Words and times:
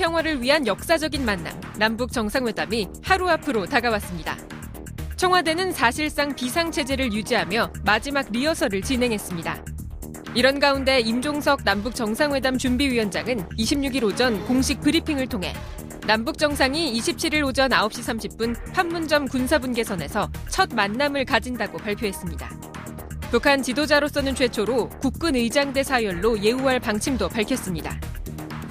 평화를 0.00 0.40
위한 0.40 0.66
역사적인 0.66 1.26
만남, 1.26 1.52
남북 1.76 2.10
정상회담이 2.10 2.88
하루 3.02 3.28
앞으로 3.28 3.66
다가왔습니다. 3.66 4.34
청와대는 5.16 5.72
사실상 5.72 6.34
비상체제를 6.34 7.12
유지하며 7.12 7.70
마지막 7.84 8.32
리허설을 8.32 8.80
진행했습니다. 8.80 9.62
이런 10.34 10.58
가운데 10.58 11.00
임종석 11.00 11.64
남북 11.64 11.94
정상회담 11.94 12.56
준비위원장은 12.56 13.50
26일 13.50 14.04
오전 14.04 14.42
공식 14.46 14.80
브리핑을 14.80 15.26
통해 15.26 15.52
남북 16.06 16.38
정상이 16.38 16.98
27일 16.98 17.46
오전 17.46 17.70
9시 17.70 18.38
30분 18.38 18.72
판문점 18.72 19.28
군사분계선에서 19.28 20.30
첫 20.48 20.70
만남을 20.74 21.26
가진다고 21.26 21.76
발표했습니다. 21.76 22.48
북한 23.30 23.62
지도자로서는 23.62 24.34
최초로 24.34 24.88
국군 25.00 25.36
의장대 25.36 25.82
사열로 25.82 26.42
예우할 26.42 26.80
방침도 26.80 27.28
밝혔습니다. 27.28 28.00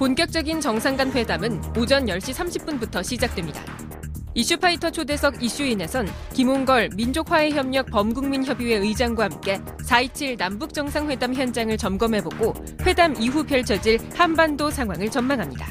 본격적인 0.00 0.62
정상 0.62 0.96
간 0.96 1.12
회담은 1.12 1.60
오전 1.76 2.06
10시 2.06 2.32
30분부터 2.32 3.04
시작됩니다. 3.04 3.60
이슈파이터 4.32 4.90
초대석 4.92 5.42
이슈인에선 5.42 6.06
김홍걸 6.32 6.88
민족화해협력 6.96 7.90
범국민협의회 7.90 8.76
의장과 8.76 9.24
함께 9.24 9.58
4.27 9.86 10.38
남북정상회담 10.38 11.34
현장을 11.34 11.76
점검해보고 11.76 12.54
회담 12.86 13.14
이후 13.20 13.44
펼쳐질 13.44 13.98
한반도 14.14 14.70
상황을 14.70 15.10
전망합니다. 15.10 15.66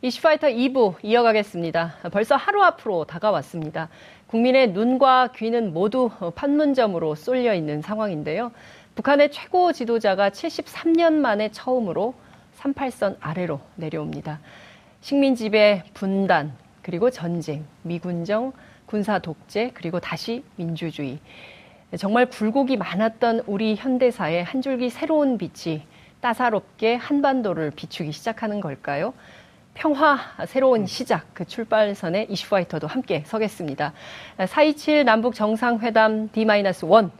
이슈파이터 0.00 0.48
2부 0.48 0.94
이어가겠습니다. 1.02 1.96
벌써 2.10 2.34
하루 2.34 2.62
앞으로 2.62 3.04
다가왔습니다. 3.04 3.90
국민의 4.26 4.72
눈과 4.72 5.32
귀는 5.36 5.74
모두 5.74 6.10
판문점으로 6.34 7.14
쏠려 7.14 7.54
있는 7.54 7.82
상황인데요. 7.82 8.50
북한의 8.94 9.30
최고 9.30 9.72
지도자가 9.72 10.30
73년 10.30 11.14
만에 11.14 11.50
처음으로 11.50 12.14
38선 12.58 13.16
아래로 13.20 13.60
내려옵니다. 13.76 14.40
식민 15.00 15.34
지배 15.34 15.82
분단, 15.94 16.52
그리고 16.82 17.10
전쟁, 17.10 17.64
미군정, 17.82 18.52
군사 18.86 19.18
독재, 19.18 19.70
그리고 19.72 19.98
다시 19.98 20.44
민주주의. 20.56 21.18
정말 21.96 22.26
굴곡이 22.26 22.76
많았던 22.76 23.44
우리 23.46 23.76
현대사의 23.76 24.44
한 24.44 24.60
줄기 24.60 24.90
새로운 24.90 25.38
빛이 25.38 25.82
따사롭게 26.20 26.94
한반도를 26.94 27.72
비추기 27.72 28.12
시작하는 28.12 28.60
걸까요? 28.60 29.14
평화 29.74 30.18
새로운 30.46 30.86
시작 30.86 31.26
그 31.34 31.44
출발선에 31.46 32.26
이슈파이터도 32.28 32.86
함께 32.86 33.24
서겠습니다. 33.26 33.92
4.27 34.38 35.04
남북 35.04 35.34
정상회담 35.34 36.28
D-1 36.30 37.10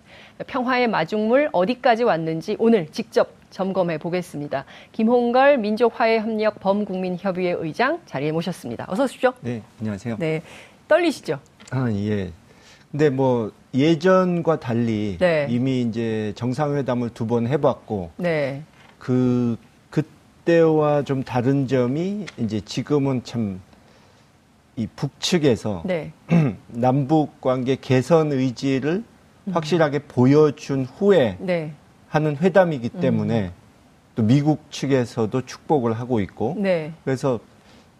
평화의 0.46 0.88
마중물 0.88 1.48
어디까지 1.52 2.04
왔는지 2.04 2.56
오늘 2.58 2.88
직접 2.90 3.32
점검해 3.50 3.98
보겠습니다. 3.98 4.64
김홍걸 4.92 5.58
민족화해협력 5.58 6.60
범국민협의회 6.60 7.52
의장 7.58 8.00
자리에 8.06 8.32
모셨습니다. 8.32 8.86
어서 8.88 9.04
오십시오. 9.04 9.32
네, 9.40 9.62
안녕하세요. 9.80 10.16
네, 10.18 10.42
떨리시죠? 10.88 11.38
아, 11.70 11.90
예. 11.90 12.32
근데 12.90 13.08
뭐 13.08 13.50
예전과 13.74 14.60
달리 14.60 15.16
네. 15.18 15.46
이미 15.48 15.80
이제 15.82 16.32
정상회담을 16.36 17.10
두 17.10 17.26
번 17.26 17.46
해봤고 17.46 18.10
네. 18.18 18.62
그 18.98 19.56
그때와 20.44 21.02
좀 21.02 21.22
다른 21.22 21.66
점이 21.66 22.26
이제 22.38 22.60
지금은 22.60 23.22
참 23.24 23.60
이 24.74 24.86
북측에서 24.96 25.82
네. 25.84 26.12
남북 26.68 27.42
관계 27.42 27.76
개선 27.76 28.32
의지를 28.32 29.04
음. 29.44 29.52
확실하게 29.52 29.98
보여준 30.08 30.86
후에 30.86 31.36
네. 31.40 31.72
하는 32.08 32.38
회담이기 32.38 32.88
때문에 32.88 33.42
음. 33.42 33.50
또 34.14 34.22
미국 34.22 34.70
측에서도 34.70 35.44
축복을 35.44 35.92
하고 35.92 36.20
있고 36.20 36.56
네. 36.58 36.92
그래서 37.04 37.38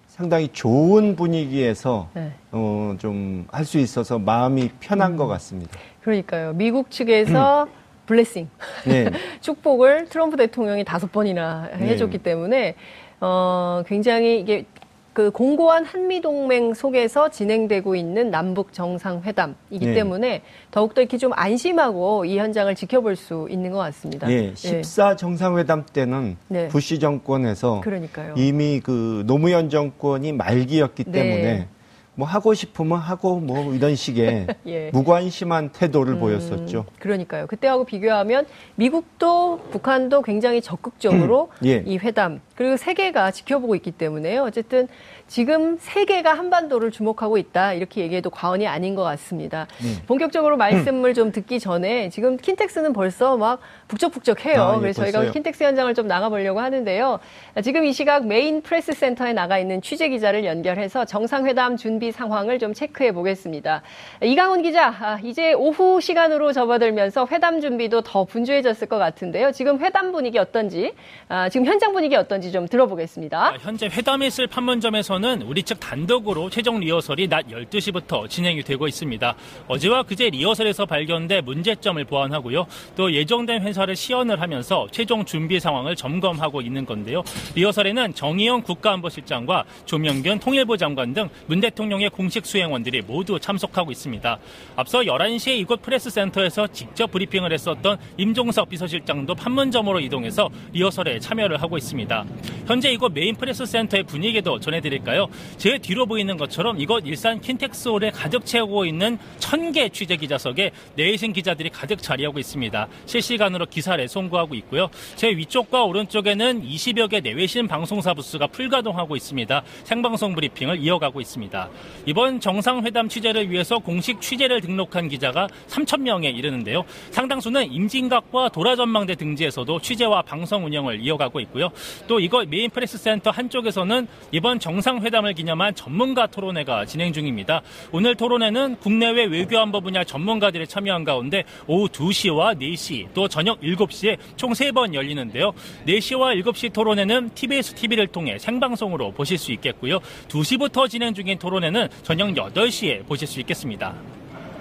상당히 0.09 0.48
좋은 0.48 1.14
분위기에서 1.14 2.09
네. 2.14 2.32
어, 2.53 2.97
좀 2.98 3.47
할 3.53 3.66
수 3.66 3.78
있어서 3.78 4.19
마음이 4.19 4.70
편한 4.80 5.12
음. 5.12 5.16
것 5.19 5.26
같습니다. 5.26 5.78
그러니까요. 6.03 6.54
미국 6.54 6.91
측에서 6.91 7.69
블레싱, 8.06 8.48
네. 8.86 9.10
축복을 9.40 10.06
트럼프 10.08 10.36
대통령이 10.36 10.84
다섯 10.84 11.10
번이나 11.12 11.70
해줬기 11.74 12.18
네. 12.18 12.22
때문에 12.22 12.74
어, 13.20 13.82
굉장히 13.86 14.40
이게 14.40 14.66
그 15.12 15.30
공고한 15.30 15.84
한미동맹 15.84 16.72
속에서 16.72 17.28
진행되고 17.28 17.94
있는 17.94 18.30
남북 18.30 18.72
정상회담이기 18.72 19.86
네. 19.86 19.94
때문에 19.94 20.42
더욱더 20.70 21.02
이렇게 21.02 21.18
좀 21.18 21.32
안심하고 21.34 22.24
이 22.24 22.38
현장을 22.38 22.74
지켜볼 22.74 23.16
수 23.16 23.46
있는 23.50 23.72
것 23.72 23.78
같습니다. 23.78 24.26
네, 24.26 24.54
14 24.54 25.16
정상회담 25.16 25.84
때는 25.92 26.36
네. 26.48 26.68
부시 26.68 26.98
정권에서 26.98 27.82
그러니까요. 27.82 28.34
이미 28.38 28.80
그 28.80 29.22
노무현 29.26 29.68
정권이 29.68 30.32
말기였기 30.32 31.04
네. 31.04 31.12
때문에 31.12 31.68
뭐 32.14 32.26
하고 32.28 32.52
싶으면 32.52 32.98
하고 32.98 33.40
뭐 33.40 33.74
이런 33.74 33.94
식의 33.94 34.46
예. 34.66 34.90
무관심한 34.92 35.70
태도를 35.70 36.14
음, 36.14 36.20
보였었죠. 36.20 36.84
그러니까요. 36.98 37.46
그때하고 37.46 37.84
비교하면 37.84 38.46
미국도 38.76 39.68
북한도 39.70 40.22
굉장히 40.22 40.60
적극적으로 40.60 41.48
예. 41.64 41.82
이 41.86 41.96
회담 41.96 42.40
그리고 42.62 42.76
세계가 42.76 43.32
지켜보고 43.32 43.74
있기 43.74 43.90
때문에요. 43.90 44.44
어쨌든 44.44 44.86
지금 45.26 45.78
세계가 45.80 46.32
한반도를 46.34 46.92
주목하고 46.92 47.36
있다 47.36 47.72
이렇게 47.72 48.02
얘기해도 48.02 48.30
과언이 48.30 48.68
아닌 48.68 48.94
것 48.94 49.02
같습니다. 49.02 49.66
네. 49.82 50.00
본격적으로 50.06 50.56
말씀을 50.56 51.12
좀 51.14 51.32
듣기 51.32 51.58
전에 51.58 52.08
지금 52.10 52.36
킨텍스는 52.36 52.92
벌써 52.92 53.36
막 53.36 53.58
북적북적해요. 53.88 54.62
아, 54.62 54.76
예, 54.76 54.80
그래서 54.80 55.02
벌써요? 55.02 55.22
저희가 55.22 55.32
킨텍스 55.32 55.64
현장을 55.64 55.92
좀 55.94 56.06
나가보려고 56.06 56.60
하는데요. 56.60 57.18
지금 57.64 57.84
이 57.84 57.92
시각 57.92 58.26
메인 58.26 58.62
프레스 58.62 58.92
센터에 58.92 59.32
나가 59.32 59.58
있는 59.58 59.82
취재 59.82 60.08
기자를 60.08 60.44
연결해서 60.44 61.04
정상회담 61.04 61.76
준비 61.76 62.12
상황을 62.12 62.60
좀 62.60 62.74
체크해 62.74 63.10
보겠습니다. 63.10 63.82
이강훈 64.22 64.62
기자, 64.62 64.86
아, 64.86 65.18
이제 65.24 65.52
오후 65.52 66.00
시간으로 66.00 66.52
접어들면서 66.52 67.26
회담 67.32 67.60
준비도 67.60 68.02
더 68.02 68.24
분주해졌을 68.24 68.86
것 68.86 68.98
같은데요. 68.98 69.50
지금 69.50 69.80
회담 69.80 70.12
분위기 70.12 70.38
어떤지, 70.38 70.94
아, 71.28 71.48
지금 71.48 71.66
현장 71.66 71.92
분위기 71.92 72.14
어떤지 72.14 72.51
좀 72.52 72.68
들어보겠습니다. 72.68 73.46
아, 73.48 73.56
현재 73.60 73.86
회담에 73.86 74.28
있을 74.28 74.46
판문점에서는 74.46 75.42
우리 75.42 75.62
측 75.64 75.80
단독으로 75.80 76.50
최종 76.50 76.78
리허설이 76.78 77.28
낮 77.28 77.48
12시부터 77.48 78.28
진행이 78.28 78.62
되고 78.62 78.86
있습니다. 78.86 79.34
어제와 79.68 80.04
그제 80.04 80.30
리허설에서 80.30 80.86
발견된 80.86 81.44
문제점을 81.44 82.04
보완하고요. 82.04 82.66
또 82.96 83.12
예정된 83.12 83.62
회사를 83.62 83.96
시연을 83.96 84.41
하면서 84.41 84.86
최종 84.92 85.24
준비 85.24 85.58
상황을 85.58 85.96
점검하고 85.96 86.60
있는 86.60 86.86
건데요. 86.86 87.22
리허설에는 87.56 88.14
정의영 88.14 88.62
국가안보실장과 88.62 89.64
조명균 89.86 90.38
통일부 90.38 90.76
장관 90.76 91.12
등 91.14 91.22
문 91.46 91.60
대통령의 91.60 92.10
공식 92.10 92.46
수행원들이 92.46 93.02
모두 93.02 93.38
참석하고 93.38 93.91
있습니다. 93.91 94.38
앞서 94.76 95.00
11시에 95.00 95.58
이곳 95.58 95.82
프레스센터에서 95.82 96.66
직접 96.68 97.10
브리핑을 97.10 97.52
했었던 97.52 97.98
임종석 98.16 98.68
비서실장도 98.68 99.34
판문점으로 99.34 100.00
이동해서 100.00 100.48
리허설에 100.72 101.18
참여를 101.20 101.60
하고 101.60 101.76
있습니다. 101.78 102.24
현재 102.66 102.91
이곳 102.93 103.12
메인 103.12 103.34
프레스 103.34 103.66
센터의 103.66 104.04
분위기도 104.04 104.60
전해드릴까요? 104.60 105.26
제 105.56 105.78
뒤로 105.78 106.06
보이는 106.06 106.37
것처럼 106.37 106.81
이곳 106.81 107.06
일산 107.06 107.41
킨텍스홀에 107.41 108.10
가득 108.10 108.47
채우고 108.47 108.84
있는 108.87 109.19
천 109.38 109.72
개 109.72 109.88
취재 109.88 110.16
기자석에 110.16 110.71
내신 110.97 111.32
기자들이 111.32 111.71
가득 111.71 112.03
자리하고 112.03 112.38
있습니다. 112.38 112.88
실시간으로 113.06 113.66
기사를 113.66 114.06
송고하고 114.06 114.54
있고요. 114.56 114.91
제 115.16 115.31
위쪽과 115.31 115.84
오른쪽에는 115.84 116.62
20여 116.62 117.09
개 117.09 117.21
내외신 117.21 117.68
방송사 117.68 118.12
부스가 118.12 118.48
풀가동하고 118.48 119.16
있습니다. 119.16 119.62
생방송 119.84 120.34
브리핑을 120.34 120.80
이어가고 120.80 121.21
있습니다. 121.21 121.71
이번 122.06 122.41
정상회담 122.41 123.09
취재를 123.09 123.51
위해서 123.51 123.78
공식 123.78 124.21
취재를 124.21 124.60
등록한 124.60 125.09
기자가 125.09 125.48
3천 125.68 126.03
명에 126.03 126.28
이르는데요. 126.28 126.84
상당수는 127.10 127.72
임진각과 127.72 128.51
도라전망대 128.51 129.15
등지에서도 129.15 129.80
취재와 129.80 130.22
방송 130.22 130.65
운영을 130.66 131.01
이어가고 131.01 131.41
있고요. 131.41 131.71
또 132.09 132.21
이곳 132.22 132.44
메인 132.48 132.71
프레스 132.71 132.98
센터 132.98 133.30
한쪽에서는 133.30 134.07
이번 134.30 134.60
정상 134.60 135.03
회담을 135.03 135.33
기념한 135.34 135.74
전문가 135.74 136.28
토론회가 136.28 136.84
진행 136.84 137.13
중입니다. 137.13 137.63
오늘 137.91 138.15
토론회는 138.15 138.77
국내외 138.77 139.24
외교안보 139.24 139.80
분야 139.80 140.04
전문가들이 140.04 140.69
참여한 140.69 141.03
가운데 141.03 141.42
오후 141.66 141.89
2시와 141.89 142.57
4시 142.57 143.09
또 143.13 143.27
저녁 143.27 143.60
7시에 143.60 144.19
총 144.36 144.53
3번 144.53 144.95
열리는데요. 144.95 145.53
4시와 145.89 146.41
7시 146.41 146.72
토론회는 146.72 147.30
TBS 147.34 147.74
TV를 147.74 148.07
통해 148.07 148.39
생방송으로 148.39 149.10
보실 149.10 149.36
수 149.36 149.51
있겠고요. 149.51 149.98
2시부터 150.28 150.89
진행 150.89 151.15
중인 151.15 151.41
토론회는 151.41 151.89
저녁 152.04 152.28
8시에 152.28 153.04
보실 153.04 153.27
수 153.27 153.41
있겠습니다. 153.41 153.97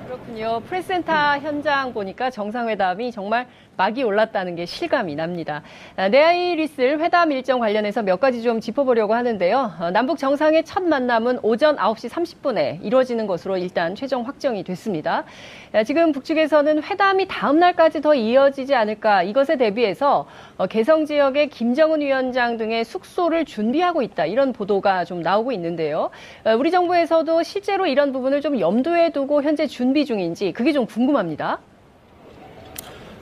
그렇군요. 0.07 0.59
프레스센터 0.61 1.37
현장 1.39 1.93
보니까 1.93 2.29
정상회담이 2.29 3.11
정말 3.11 3.47
막이 3.81 4.03
올랐다는 4.03 4.55
게 4.55 4.67
실감이 4.67 5.15
납니다. 5.15 5.63
아, 5.95 6.07
내일 6.07 6.59
있을 6.59 6.99
회담 6.99 7.31
일정 7.31 7.59
관련해서 7.59 8.03
몇 8.03 8.19
가지 8.19 8.43
좀 8.43 8.59
짚어보려고 8.59 9.15
하는데요. 9.15 9.73
어, 9.79 9.89
남북 9.89 10.19
정상의 10.19 10.63
첫 10.65 10.83
만남은 10.83 11.39
오전 11.41 11.77
9시 11.77 12.11
30분에 12.11 12.83
이루어지는 12.83 13.25
것으로 13.25 13.57
일단 13.57 13.95
최종 13.95 14.27
확정이 14.27 14.63
됐습니다. 14.63 15.23
아, 15.73 15.83
지금 15.83 16.11
북측에서는 16.11 16.83
회담이 16.83 17.27
다음 17.27 17.57
날까지 17.57 18.01
더 18.01 18.13
이어지지 18.13 18.75
않을까 18.75 19.23
이것에 19.23 19.57
대비해서 19.57 20.27
어, 20.57 20.67
개성 20.67 21.07
지역의 21.07 21.49
김정은 21.49 22.01
위원장 22.01 22.57
등의 22.57 22.85
숙소를 22.85 23.45
준비하고 23.45 24.03
있다 24.03 24.27
이런 24.27 24.53
보도가 24.53 25.05
좀 25.05 25.23
나오고 25.23 25.53
있는데요. 25.53 26.11
어, 26.45 26.55
우리 26.55 26.69
정부에서도 26.69 27.41
실제로 27.41 27.87
이런 27.87 28.11
부분을 28.13 28.41
좀 28.41 28.59
염두에 28.59 29.09
두고 29.09 29.41
현재 29.41 29.65
준비 29.65 30.05
중인지 30.05 30.51
그게 30.51 30.71
좀 30.71 30.85
궁금합니다. 30.85 31.61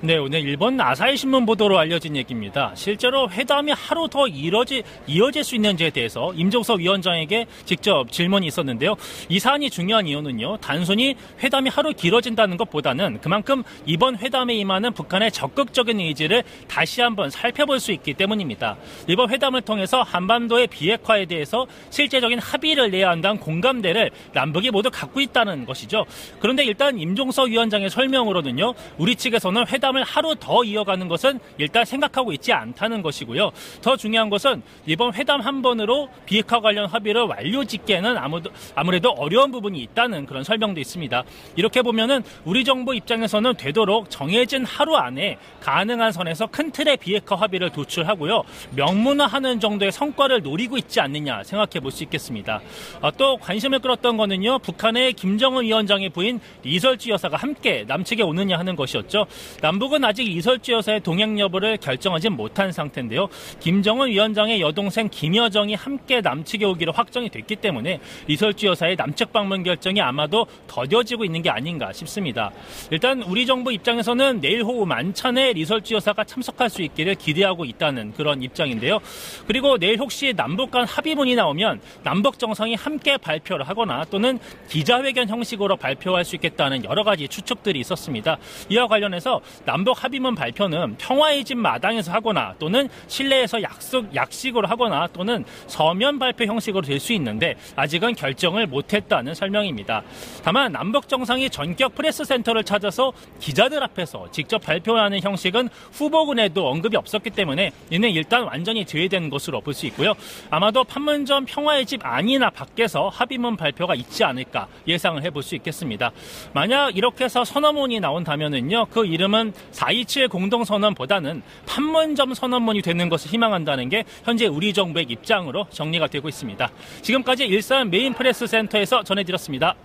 네, 0.01 0.15
오늘 0.15 0.39
일본 0.39 0.79
아사히 0.79 1.17
신문 1.17 1.45
보도로 1.45 1.77
알려진 1.77 2.15
얘기입니다. 2.15 2.71
실제로 2.73 3.29
회담이 3.29 3.73
하루 3.73 4.07
더 4.07 4.27
이뤄지, 4.27 4.81
이어질 5.07 5.43
수 5.43 5.55
있는지에 5.55 5.89
대해서 5.89 6.33
임종석 6.35 6.79
위원장에게 6.79 7.47
직접 7.65 8.09
질문이 8.09 8.47
있었는데요. 8.47 8.95
이 9.27 9.39
사안이 9.39 9.69
중요한 9.69 10.07
이유는요. 10.07 10.59
단순히 10.61 11.17
회담이 11.43 11.69
하루 11.69 11.91
길어진다는 11.91 12.55
것보다는 12.55 13.19
그만큼 13.19 13.61
이번 13.85 14.17
회담에 14.17 14.53
임하는 14.53 14.93
북한의 14.93 15.33
적극적인 15.33 15.99
의지를 15.99 16.43
다시 16.69 17.01
한번 17.01 17.29
살펴볼 17.29 17.81
수 17.81 17.91
있기 17.91 18.13
때문입니다. 18.13 18.77
이번 19.09 19.29
회담을 19.29 19.59
통해서 19.63 20.01
한반도의 20.01 20.67
비핵화에 20.67 21.25
대해서 21.25 21.67
실제적인 21.89 22.39
합의를 22.39 22.89
내야 22.91 23.09
한다는 23.09 23.37
공감대를 23.41 24.11
남북이 24.31 24.71
모두 24.71 24.89
갖고 24.89 25.19
있다는 25.19 25.65
것이죠. 25.65 26.05
그런데 26.39 26.63
일단 26.63 26.97
임종석 26.97 27.49
위원장의 27.49 27.89
설명으로는요. 27.89 28.75
우리 28.97 29.17
측에서는 29.17 29.67
회담 29.67 29.88
회담을 29.89 30.03
하루 30.03 30.35
더 30.39 30.63
이어가는 30.63 31.07
것은 31.07 31.39
일단 31.57 31.85
생각하고 31.85 32.31
있지 32.33 32.53
않다는 32.53 33.01
것이고요. 33.01 33.51
더 33.81 33.95
중요한 33.97 34.29
것은 34.29 34.61
이번 34.85 35.13
회담 35.13 35.41
한 35.41 35.61
번으로 35.61 36.09
비핵화 36.25 36.59
관련 36.59 36.87
합의를 36.87 37.23
완료 37.23 37.63
짓기에는 37.63 38.17
아무도, 38.17 38.49
아무래도 38.75 39.09
어려운 39.11 39.51
부분이 39.51 39.81
있다는 39.81 40.25
그런 40.25 40.43
설명도 40.43 40.79
있습니다. 40.79 41.23
이렇게 41.55 41.81
보면은 41.81 42.23
우리 42.45 42.63
정부 42.63 42.95
입장에서는 42.95 43.55
되도록 43.55 44.09
정해진 44.09 44.65
하루 44.65 44.95
안에 44.95 45.37
가능한 45.61 46.11
선에서 46.11 46.47
큰 46.47 46.71
틀의 46.71 46.97
비핵화 46.97 47.35
합의를 47.35 47.71
도출하고요. 47.71 48.43
명문화하는 48.75 49.59
정도의 49.59 49.91
성과를 49.91 50.41
노리고 50.41 50.77
있지 50.77 50.99
않느냐 50.99 51.43
생각해 51.43 51.79
볼 51.81 51.89
수 51.89 52.03
있겠습니다. 52.03 52.61
아, 53.01 53.09
또 53.09 53.37
관심을 53.37 53.79
끌었던 53.79 54.15
거는요. 54.15 54.59
북한의 54.59 55.13
김정은 55.13 55.63
위원장의 55.63 56.09
부인 56.09 56.39
리설주 56.61 57.09
여사가 57.09 57.35
함께 57.35 57.83
남측에 57.87 58.21
오느냐 58.21 58.59
하는 58.59 58.75
것이었죠. 58.75 59.25
남 59.61 59.78
남북은 59.79 60.03
아직 60.03 60.27
이설주 60.27 60.73
여사의 60.73 60.99
동행 60.99 61.39
여부를 61.39 61.77
결정하지 61.77 62.27
못한 62.27 62.69
상태인데요. 62.69 63.29
김정은 63.61 64.09
위원장의 64.09 64.59
여동생 64.59 65.07
김여정이 65.07 65.73
함께 65.75 66.19
남측에 66.19 66.65
오기로 66.65 66.91
확정이 66.91 67.29
됐기 67.29 67.55
때문에 67.55 68.01
이설주 68.27 68.67
여사의 68.67 68.97
남측 68.97 69.31
방문 69.31 69.63
결정이 69.63 70.01
아마도 70.01 70.47
더뎌지고 70.67 71.23
있는 71.23 71.41
게 71.41 71.49
아닌가 71.49 71.93
싶습니다. 71.93 72.51
일단 72.91 73.21
우리 73.21 73.45
정부 73.45 73.71
입장에서는 73.71 74.41
내일 74.41 74.63
오후 74.63 74.85
만찬에 74.85 75.53
리설주 75.53 75.93
여사가 75.93 76.25
참석할 76.25 76.69
수 76.69 76.81
있기를 76.81 77.15
기대하고 77.15 77.63
있다는 77.63 78.11
그런 78.11 78.43
입장인데요. 78.43 78.99
그리고 79.47 79.77
내일 79.77 79.97
혹시 79.97 80.33
남북 80.35 80.71
간 80.71 80.85
합의문이 80.85 81.35
나오면 81.35 81.79
남북 82.03 82.37
정상이 82.37 82.75
함께 82.75 83.15
발표를 83.15 83.69
하거나 83.69 84.03
또는 84.11 84.39
기자회견 84.67 85.29
형식으로 85.29 85.77
발표할 85.77 86.25
수 86.25 86.35
있겠다는 86.35 86.83
여러 86.83 87.05
가지 87.05 87.29
추측들이 87.29 87.79
있었습니다. 87.79 88.37
이와 88.67 88.87
관련해서 88.87 89.39
남북 89.69 90.03
합의문 90.03 90.33
발표는 90.33 90.95
평화의 90.97 91.43
집 91.45 91.55
마당에서 91.59 92.11
하거나 92.11 92.55
또는 92.57 92.89
실내에서 93.05 93.61
약속, 93.61 94.15
약식으로 94.15 94.67
하거나 94.67 95.05
또는 95.13 95.45
서면 95.67 96.17
발표 96.17 96.45
형식으로 96.45 96.81
될 96.83 96.99
수 96.99 97.13
있는데 97.13 97.55
아직은 97.75 98.15
결정을 98.15 98.65
못했다는 98.67 99.33
설명입니다. 99.35 100.01
다만 100.43 100.71
남북 100.71 101.07
정상이 101.07 101.49
전격 101.49 101.93
프레스 101.95 102.25
센터를 102.25 102.63
찾아서 102.63 103.13
기자들 103.39 103.81
앞에서 103.83 104.29
직접 104.31 104.57
발표하는 104.59 105.21
형식은 105.21 105.69
후보군에도 105.93 106.67
언급이 106.67 106.97
없었기 106.97 107.29
때문에 107.29 107.71
이는 107.91 108.09
일단 108.09 108.43
완전히 108.43 108.83
제외된 108.85 109.29
것으로 109.29 109.61
볼 109.61 109.73
수 109.75 109.85
있고요. 109.85 110.13
아마도 110.49 110.83
판문점 110.83 111.45
평화의 111.45 111.85
집 111.85 112.03
안이나 112.03 112.49
밖에서 112.49 113.07
합의문 113.07 113.55
발표가 113.55 113.93
있지 113.93 114.23
않을까 114.23 114.67
예상을 114.87 115.21
해볼 115.23 115.43
수 115.43 115.55
있겠습니다. 115.55 116.11
만약 116.53 116.97
이렇게 116.97 117.25
해서 117.25 117.45
선언문이 117.45 117.99
나온다면은요, 117.99 118.87
그 118.87 119.05
이름은 119.05 119.53
4.27 119.71 120.29
공동선언보다는 120.29 121.41
판문점 121.65 122.33
선언문이 122.33 122.81
되는 122.81 123.09
것을 123.09 123.31
희망한다는 123.31 123.89
게 123.89 124.03
현재 124.23 124.47
우리 124.47 124.73
정부의 124.73 125.05
입장으로 125.09 125.67
정리가 125.69 126.07
되고 126.07 126.27
있습니다. 126.27 126.69
지금까지 127.01 127.45
일산 127.45 127.89
메인 127.89 128.13
프레스 128.13 128.47
센터에서 128.47 129.03
전해드렸습니다. 129.03 129.75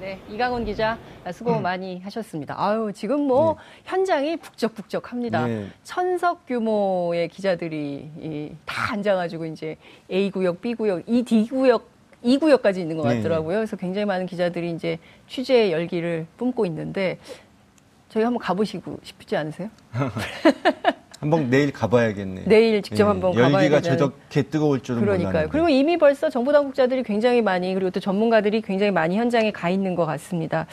네, 0.00 0.18
이강원 0.30 0.64
기자 0.64 0.98
수고 1.32 1.56
음. 1.56 1.62
많이 1.62 2.00
하셨습니다. 2.00 2.54
아유, 2.58 2.92
지금 2.94 3.22
뭐 3.22 3.54
네. 3.54 3.60
현장이 3.86 4.36
북적북적합니다. 4.36 5.46
네. 5.46 5.66
천석 5.84 6.46
규모의 6.46 7.28
기자들이 7.28 8.54
다 8.66 8.92
앉아가지고 8.92 9.46
이제 9.46 9.76
A 10.12 10.30
구역, 10.30 10.60
B 10.60 10.74
구역, 10.74 11.02
이 11.06 11.22
D 11.22 11.48
구역 11.48 11.96
2구역까지 12.24 12.78
있는 12.78 12.96
것 12.96 13.08
네. 13.08 13.16
같더라고요. 13.16 13.56
그래서 13.58 13.76
굉장히 13.76 14.04
많은 14.04 14.26
기자들이 14.26 14.70
이제 14.72 14.98
취재 15.28 15.70
열기를 15.70 16.26
뿜고 16.36 16.66
있는데 16.66 17.18
저희 18.16 18.24
한번 18.24 18.40
가보시고 18.40 18.98
싶지 19.02 19.36
않으세요? 19.36 19.68
한번 21.20 21.50
내일 21.50 21.70
가봐야겠네요. 21.70 22.46
내일 22.48 22.80
직접 22.80 23.04
예, 23.04 23.08
한번 23.08 23.34
가봐야 23.34 23.52
열기가 23.52 23.82
저렇게 23.82 24.40
뜨거울 24.40 24.82
줄은 24.82 25.02
그러니까요. 25.02 25.32
몰랐는데. 25.32 25.52
그리고 25.52 25.68
이미 25.68 25.98
벌써 25.98 26.30
정부 26.30 26.50
당국자들이 26.50 27.02
굉장히 27.02 27.42
많이 27.42 27.74
그리고 27.74 27.90
또 27.90 28.00
전문가들이 28.00 28.62
굉장히 28.62 28.90
많이 28.90 29.18
현장에 29.18 29.50
가 29.50 29.68
있는 29.68 29.94
것 29.94 30.06
같습니다. 30.06 30.66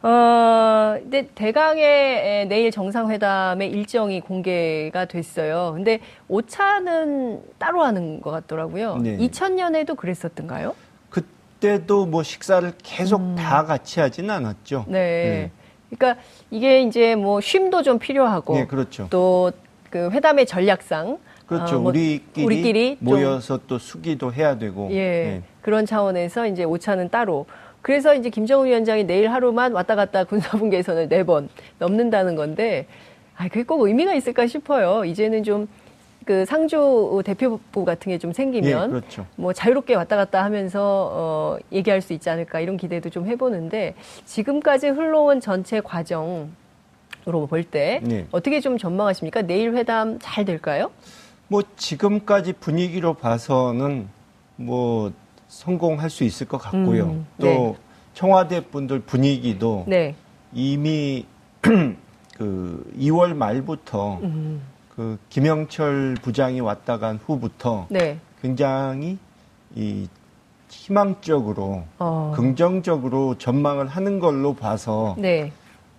어, 0.00 0.96
근데 0.98 1.28
대강의 1.34 2.46
내일 2.48 2.70
정상회담의 2.70 3.70
일정이 3.70 4.22
공개가 4.22 5.04
됐어요. 5.04 5.72
근데 5.74 6.00
오차는 6.28 7.42
따로 7.58 7.82
하는 7.82 8.22
것 8.22 8.30
같더라고요. 8.30 8.96
네. 8.96 9.18
2000년에도 9.18 9.94
그랬었던가요? 9.94 10.74
그때도 11.10 12.06
뭐 12.06 12.22
식사를 12.22 12.72
계속 12.82 13.20
음. 13.20 13.36
다 13.36 13.66
같이 13.66 14.00
하진 14.00 14.30
않았죠. 14.30 14.86
네. 14.88 14.92
네. 14.98 15.50
그러니까 15.90 16.20
이게 16.50 16.82
이제 16.82 17.14
뭐 17.16 17.40
쉼도 17.40 17.82
좀 17.82 17.98
필요하고 17.98 18.54
네, 18.54 18.66
그렇죠. 18.66 19.06
또 19.10 19.52
그 19.90 20.10
회담의 20.10 20.44
전략상 20.44 21.16
그렇죠. 21.46 21.76
어, 21.76 21.78
뭐 21.78 21.88
우리끼리, 21.88 22.44
우리끼리 22.44 22.96
모여서 23.00 23.58
또 23.66 23.78
수기도 23.78 24.30
해야 24.34 24.58
되고. 24.58 24.88
예. 24.90 24.96
네. 24.96 25.42
그런 25.62 25.86
차원에서 25.86 26.46
이제 26.46 26.64
오차는 26.64 27.08
따로. 27.08 27.46
그래서 27.80 28.14
이제 28.14 28.28
김정은 28.28 28.66
위원장이 28.66 29.04
내일 29.04 29.28
하루만 29.32 29.72
왔다 29.72 29.94
갔다 29.94 30.24
군사분 30.24 30.68
계선을 30.68 31.08
네 31.08 31.22
번 31.24 31.48
넘는다는 31.78 32.36
건데, 32.36 32.86
아, 33.38 33.44
그게 33.48 33.62
꼭 33.62 33.80
의미가 33.80 34.12
있을까 34.12 34.46
싶어요. 34.46 35.06
이제는 35.06 35.42
좀 35.42 35.68
그 36.28 36.44
상조 36.44 37.22
대표부 37.24 37.86
같은 37.86 38.12
게 38.12 38.18
좀 38.18 38.32
생기면 38.34 38.88
예, 38.88 38.92
그렇죠. 38.92 39.24
뭐 39.36 39.52
자유롭게 39.54 39.94
왔다 39.94 40.16
갔다 40.16 40.44
하면서 40.44 41.10
어, 41.12 41.56
얘기할 41.72 42.02
수 42.02 42.12
있지 42.12 42.28
않을까 42.28 42.60
이런 42.60 42.76
기대도 42.76 43.08
좀 43.10 43.26
해보는데 43.26 43.94
지금까지 44.26 44.88
흘러온 44.88 45.40
전체 45.40 45.80
과정 45.80 46.50
으로 47.26 47.46
볼때 47.46 48.00
예. 48.10 48.26
어떻게 48.30 48.60
좀 48.60 48.76
전망하십니까? 48.78 49.42
내일 49.42 49.74
회담 49.74 50.18
잘 50.20 50.44
될까요? 50.44 50.90
뭐 51.48 51.62
지금까지 51.76 52.54
분위기로 52.54 53.14
봐서는 53.14 54.08
뭐 54.56 55.12
성공할 55.48 56.10
수 56.10 56.24
있을 56.24 56.46
것 56.48 56.58
같고요. 56.58 57.04
음, 57.04 57.26
또 57.40 57.46
네. 57.46 57.74
청와대 58.14 58.60
분들 58.64 59.00
분위기도 59.00 59.84
네. 59.86 60.14
이미 60.52 61.24
그 61.62 62.90
2월 62.98 63.34
말부터 63.34 64.18
음. 64.22 64.62
그 64.98 65.16
김영철 65.28 66.16
부장이 66.20 66.58
왔다 66.58 66.98
간 66.98 67.20
후부터 67.24 67.86
네. 67.88 68.18
굉장히 68.42 69.16
이 69.76 70.08
희망적으로 70.68 71.84
어. 72.00 72.32
긍정적으로 72.34 73.38
전망을 73.38 73.86
하는 73.86 74.18
걸로 74.18 74.54
봐서 74.54 75.14
네. 75.16 75.52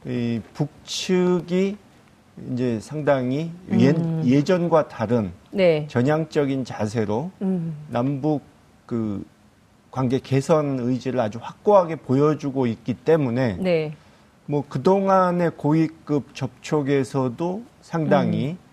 이 0.06 0.42
북측이 0.54 1.78
이제 2.52 2.82
상당히 2.82 3.52
음. 3.70 4.22
예, 4.26 4.44
전과 4.44 4.90
다른 4.90 5.32
네. 5.52 5.88
전향적인 5.88 6.66
자세로 6.66 7.32
음. 7.42 7.74
남북 7.88 8.42
그 8.86 9.26
관계 9.92 10.20
개선 10.20 10.78
의지를 10.78 11.22
아주 11.22 11.40
확고하게 11.42 11.96
보여주고 11.96 12.68
있기 12.68 12.96
때문에 12.96 13.60
네. 13.62 13.94
뭐 14.46 14.66
그동안의 14.68 15.52
고위급 15.56 16.36
접촉에서도 16.36 17.64
상당히 17.82 18.58
음. 18.62 18.69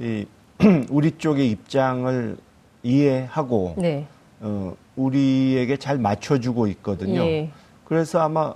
이 0.00 0.26
우리 0.90 1.12
쪽의 1.12 1.50
입장을 1.50 2.36
이해하고 2.82 3.74
네. 3.78 4.06
어, 4.40 4.74
우리에게 4.96 5.76
잘 5.76 5.98
맞춰주고 5.98 6.66
있거든요. 6.68 7.22
예. 7.22 7.50
그래서 7.84 8.20
아마 8.20 8.54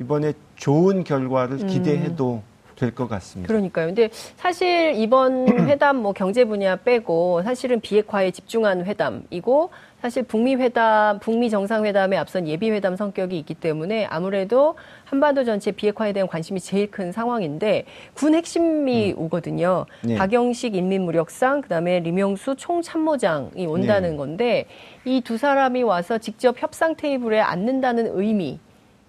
이번에 0.00 0.32
좋은 0.56 1.04
결과를 1.04 1.62
음. 1.62 1.66
기대해도 1.66 2.42
될것 2.76 3.08
같습니다. 3.08 3.48
그러니까요. 3.48 3.86
근데 3.86 4.08
사실 4.36 4.94
이번 4.96 5.46
회담 5.68 5.96
뭐 5.96 6.12
경제 6.12 6.44
분야 6.44 6.76
빼고 6.76 7.42
사실은 7.42 7.80
비핵화에 7.80 8.30
집중한 8.30 8.86
회담이고 8.86 9.70
사실 10.00 10.22
북미 10.22 10.54
회담, 10.56 11.18
북미 11.18 11.50
정상회담에 11.50 12.16
앞선 12.16 12.48
예비 12.48 12.70
회담 12.70 12.96
성격이 12.96 13.38
있기 13.40 13.54
때문에 13.54 14.06
아무래도 14.06 14.76
한반도 15.04 15.44
전체 15.44 15.72
비핵화에 15.72 16.12
대한 16.14 16.26
관심이 16.26 16.58
제일 16.58 16.90
큰 16.90 17.12
상황인데 17.12 17.84
군 18.14 18.34
핵심이 18.34 19.12
음. 19.12 19.18
오거든요. 19.18 19.84
네. 20.02 20.16
박영식 20.16 20.74
인민무력상 20.74 21.60
그다음에 21.60 22.00
리명수 22.00 22.56
총참모장이 22.56 23.66
온다는 23.66 24.12
네. 24.12 24.16
건데 24.16 24.66
이 25.04 25.20
두 25.20 25.36
사람이 25.36 25.82
와서 25.82 26.18
직접 26.18 26.60
협상 26.60 26.96
테이블에 26.96 27.38
앉는다는 27.40 28.18
의미 28.18 28.58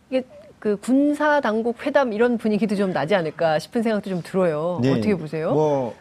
이게 0.09 0.23
그 0.59 0.75
군사 0.77 1.39
당국 1.39 1.85
회담 1.85 2.11
이런 2.11 2.37
분위기도 2.37 2.75
좀 2.75 2.91
나지 2.91 3.15
않을까 3.15 3.59
싶은 3.59 3.81
생각도 3.81 4.09
좀 4.09 4.21
들어요. 4.21 4.79
네. 4.83 4.91
어떻게 4.91 5.15
보세요? 5.15 5.53
뭐 5.53 5.95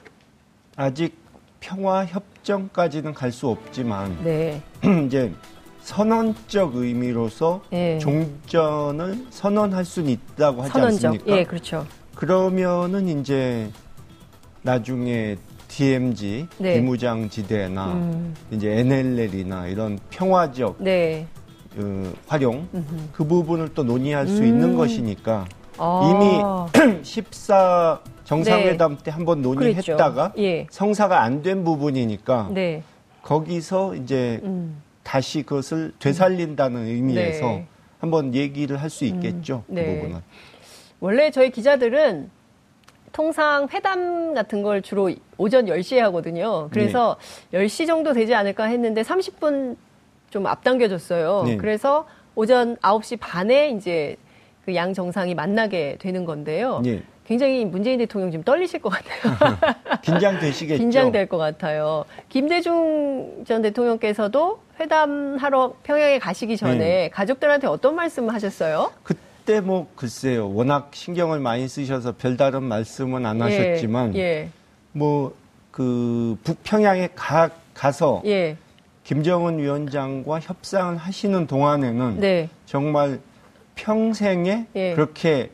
아직 0.76 1.16
평화 1.60 2.04
협정까지는 2.04 3.14
갈 3.14 3.30
수 3.30 3.48
없지만 3.48 4.16
네. 4.24 4.60
이제 5.06 5.32
선언적 5.82 6.74
의미로서 6.76 7.62
네. 7.70 7.98
종전을 7.98 9.26
선언할 9.30 9.84
수는 9.84 10.10
있다고 10.10 10.62
하지 10.62 10.72
선언적. 10.72 11.12
않습니까? 11.12 11.36
예, 11.38 11.44
그렇죠. 11.44 11.86
그러면은 12.14 13.08
이제 13.20 13.70
나중에 14.62 15.36
DMZ, 15.68 16.48
네. 16.58 16.74
비무장지대나 16.74 17.86
음. 17.92 18.34
이제 18.50 18.70
NLL이나 18.80 19.68
이런 19.68 19.98
평화적 20.10 20.76
네. 20.80 21.26
그 21.76 22.14
활용 22.26 22.66
음흠. 22.74 22.96
그 23.12 23.24
부분을 23.24 23.72
또 23.74 23.84
논의할 23.84 24.26
수 24.26 24.42
음. 24.42 24.46
있는 24.48 24.76
것이니까 24.76 25.46
아. 25.78 26.66
이미 26.82 27.00
14 27.04 28.00
정상회담 28.34 28.96
네. 28.98 29.02
때 29.04 29.10
한번 29.10 29.42
논의했다가 29.42 30.34
예. 30.38 30.66
성사가 30.70 31.20
안 31.22 31.42
된 31.42 31.64
부분이니까 31.64 32.50
네. 32.52 32.82
거기서 33.22 33.96
이제 33.96 34.38
음. 34.44 34.80
다시 35.02 35.42
그것을 35.42 35.92
되살린다는 35.98 36.86
의미에서 36.86 37.44
네. 37.46 37.66
한번 37.98 38.32
얘기를 38.34 38.80
할 38.80 38.88
수 38.88 39.04
있겠죠. 39.04 39.64
음. 39.68 39.74
그 39.74 39.80
네. 39.80 39.96
부분은. 39.96 40.20
원래 41.00 41.30
저희 41.32 41.50
기자들은 41.50 42.30
통상 43.12 43.66
회담 43.72 44.32
같은 44.34 44.62
걸 44.62 44.80
주로 44.82 45.10
오전 45.36 45.66
10시에 45.66 45.98
하거든요. 45.98 46.68
그래서 46.70 47.16
네. 47.50 47.64
10시 47.64 47.86
정도 47.88 48.12
되지 48.12 48.34
않을까 48.36 48.64
했는데 48.66 49.02
30분 49.02 49.76
좀 50.30 50.46
앞당겨졌어요. 50.46 51.42
네. 51.46 51.56
그래서 51.56 52.06
오전 52.36 52.76
9시 52.76 53.18
반에 53.18 53.70
이제 53.70 54.14
그 54.64 54.74
양 54.76 54.94
정상이 54.94 55.34
만나게 55.34 55.96
되는 55.98 56.24
건데요. 56.24 56.80
네. 56.84 57.02
굉장히 57.26 57.64
문재인 57.64 57.98
대통령 57.98 58.30
지금 58.30 58.42
떨리실 58.42 58.80
것 58.80 58.90
같아요. 58.90 59.56
긴장되시겠죠. 60.02 60.78
긴장될 60.78 61.28
것 61.28 61.38
같아요. 61.38 62.04
김대중 62.28 63.44
전 63.46 63.62
대통령께서도 63.62 64.60
회담하러 64.80 65.74
평양에 65.82 66.18
가시기 66.18 66.56
전에 66.56 66.78
네. 66.78 67.10
가족들한테 67.10 67.66
어떤 67.66 67.94
말씀을 67.94 68.34
하셨어요? 68.34 68.90
그때 69.02 69.60
뭐 69.60 69.88
글쎄요. 69.94 70.52
워낙 70.52 70.90
신경을 70.92 71.38
많이 71.38 71.68
쓰셔서 71.68 72.16
별다른 72.16 72.64
말씀은 72.64 73.24
안 73.24 73.38
예, 73.38 73.42
하셨지만 73.42 74.16
예. 74.16 74.48
뭐그 74.92 76.38
북평양에 76.42 77.10
가, 77.14 77.50
가서 77.74 78.22
예. 78.26 78.56
김정은 79.04 79.58
위원장과 79.58 80.40
협상을 80.40 80.96
하시는 80.96 81.46
동안에는 81.46 82.20
네. 82.20 82.48
정말 82.66 83.20
평생에 83.74 84.66
예. 84.74 84.94
그렇게 84.94 85.50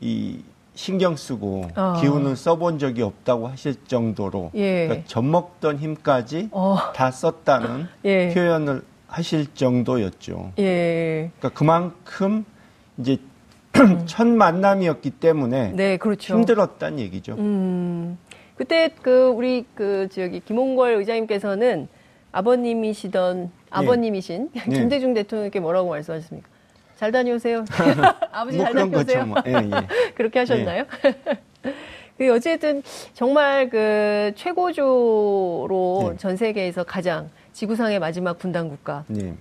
이 0.00 0.40
신경 0.74 1.16
쓰고 1.16 1.68
어. 1.76 1.94
기운을 2.00 2.36
써본 2.36 2.78
적이 2.78 3.02
없다고 3.02 3.46
하실 3.48 3.74
정도로 3.86 4.50
예. 4.54 4.86
그러니까 4.86 5.06
젖먹던 5.08 5.78
힘까지 5.78 6.48
어. 6.50 6.76
다 6.94 7.10
썼다는 7.10 7.86
예. 8.04 8.32
표현을 8.34 8.82
하실 9.06 9.54
정도였죠. 9.54 10.52
예. 10.58 11.30
그러니까 11.38 11.58
그만큼 11.58 12.44
이제 12.98 13.18
음. 13.76 14.02
첫 14.06 14.26
만남이었기 14.26 15.10
때문에 15.10 15.72
네, 15.72 15.96
그렇죠. 15.96 16.34
힘들었다는 16.34 16.98
얘기죠. 17.00 17.34
음. 17.38 18.18
그때 18.56 18.90
그 19.02 19.28
우리 19.28 19.64
그 19.74 20.08
저기 20.12 20.40
김홍걸 20.40 20.94
의장님께서는 20.94 21.88
아버님이시던 22.32 23.50
아버님이신 23.70 24.50
네. 24.52 24.62
김대중 24.68 25.14
대통령께 25.14 25.60
뭐라고 25.60 25.90
말씀하셨습니까? 25.90 26.48
잘 26.96 27.12
다녀오세요. 27.12 27.64
아버지 28.32 28.56
뭐 28.56 28.66
잘 28.66 28.74
다녀오세요. 28.74 29.26
뭐. 29.26 29.36
예, 29.46 29.52
예. 29.54 29.70
그렇게 30.14 30.38
하셨나요? 30.40 30.84
예. 31.04 31.34
그 32.16 32.32
어쨌든 32.32 32.82
정말 33.12 33.68
그 33.68 34.32
최고조로 34.36 36.10
네. 36.12 36.16
전 36.18 36.36
세계에서 36.36 36.84
가장 36.84 37.30
지구상의 37.52 37.98
마지막 37.98 38.38
분단 38.38 38.68
국가. 38.68 39.04
네. 39.08 39.34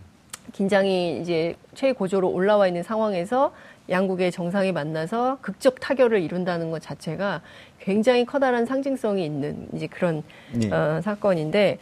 긴장이 0.53 1.19
이제 1.21 1.55
최고조로 1.75 2.29
올라와 2.29 2.67
있는 2.67 2.83
상황에서 2.83 3.53
양국의 3.89 4.31
정상이 4.31 4.71
만나서 4.71 5.37
극적 5.41 5.79
타결을 5.79 6.21
이룬다는 6.21 6.71
것 6.71 6.81
자체가 6.81 7.41
굉장히 7.79 8.25
커다란 8.25 8.65
상징성이 8.65 9.25
있는 9.25 9.67
이제 9.73 9.87
그런 9.87 10.23
네. 10.53 10.71
어, 10.71 11.01
사건인데 11.01 11.77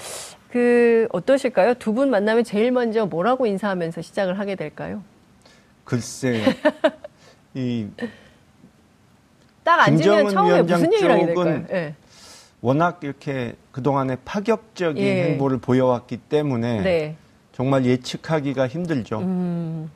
그 0.49 1.07
어떠실까요? 1.11 1.75
두 1.75 1.93
분 1.93 2.09
만나면 2.09 2.43
제일 2.43 2.71
먼저 2.71 3.05
뭐라고 3.05 3.45
인사하면서 3.45 4.01
시작을 4.01 4.39
하게 4.39 4.55
될까요? 4.55 5.03
글쎄, 5.91 6.41
이. 7.53 7.85
딱 9.61 9.87
앉으면 9.87 10.29
처음에 10.29 10.61
무슨 10.61 10.93
얘기를 10.93 11.11
하게 11.11 11.25
될까요? 11.25 11.65
네. 11.69 11.95
워낙 12.61 12.99
이렇게 13.03 13.55
그동안에 13.73 14.15
파격적인 14.23 15.03
예. 15.03 15.23
행보를 15.23 15.57
보여왔기 15.57 16.15
때문에 16.15 16.81
네. 16.81 17.15
정말 17.51 17.83
예측하기가 17.85 18.69
힘들죠. 18.69 19.19
음, 19.19 19.91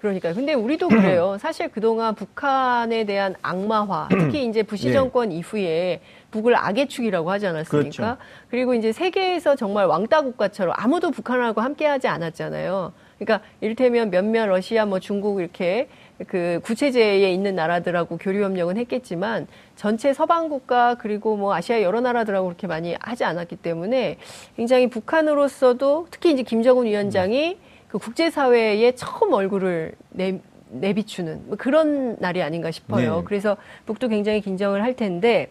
그러니까요. 0.00 0.34
근데 0.34 0.54
우리도 0.54 0.88
그래요. 0.90 1.36
사실 1.38 1.68
그동안 1.68 2.16
북한에 2.16 3.04
대한 3.04 3.36
악마화, 3.40 4.08
특히 4.10 4.44
이제 4.44 4.64
부시 4.64 4.88
예. 4.88 4.92
정권 4.92 5.28
네. 5.28 5.36
이후에 5.36 6.00
북을 6.32 6.56
악의 6.56 6.88
축이라고 6.88 7.30
하지 7.30 7.46
않았습니까? 7.46 7.90
그렇죠. 7.96 8.16
그리고 8.50 8.74
이제 8.74 8.90
세계에서 8.90 9.54
정말 9.54 9.86
왕따 9.86 10.22
국가처럼 10.22 10.74
아무도 10.76 11.12
북한하고 11.12 11.60
함께하지 11.60 12.08
않았잖아요. 12.08 12.92
그러니까 13.18 13.46
이를테면 13.60 14.10
몇몇 14.10 14.46
러시아 14.46 14.86
뭐 14.86 15.00
중국 15.00 15.40
이렇게 15.40 15.88
그 16.26 16.60
구체제에 16.64 17.30
있는 17.32 17.54
나라들하고 17.54 18.16
교류 18.18 18.42
협력은 18.44 18.76
했겠지만 18.76 19.46
전체 19.76 20.12
서방 20.12 20.48
국가 20.48 20.94
그리고 20.96 21.36
뭐 21.36 21.54
아시아 21.54 21.82
여러 21.82 22.00
나라들하고 22.00 22.46
그렇게 22.46 22.66
많이 22.66 22.96
하지 23.00 23.24
않았기 23.24 23.56
때문에 23.56 24.18
굉장히 24.56 24.88
북한으로서도 24.88 26.08
특히 26.10 26.32
이제 26.32 26.42
김정은 26.42 26.86
위원장이 26.86 27.58
그 27.88 27.98
국제사회에 27.98 28.94
처음 28.94 29.32
얼굴을 29.32 29.94
내, 30.10 30.40
내비추는 30.70 31.44
뭐 31.46 31.56
그런 31.56 32.16
날이 32.18 32.42
아닌가 32.42 32.70
싶어요. 32.70 33.16
네. 33.18 33.22
그래서 33.24 33.56
북도 33.86 34.08
굉장히 34.08 34.40
긴장을 34.40 34.80
할 34.82 34.94
텐데 34.94 35.50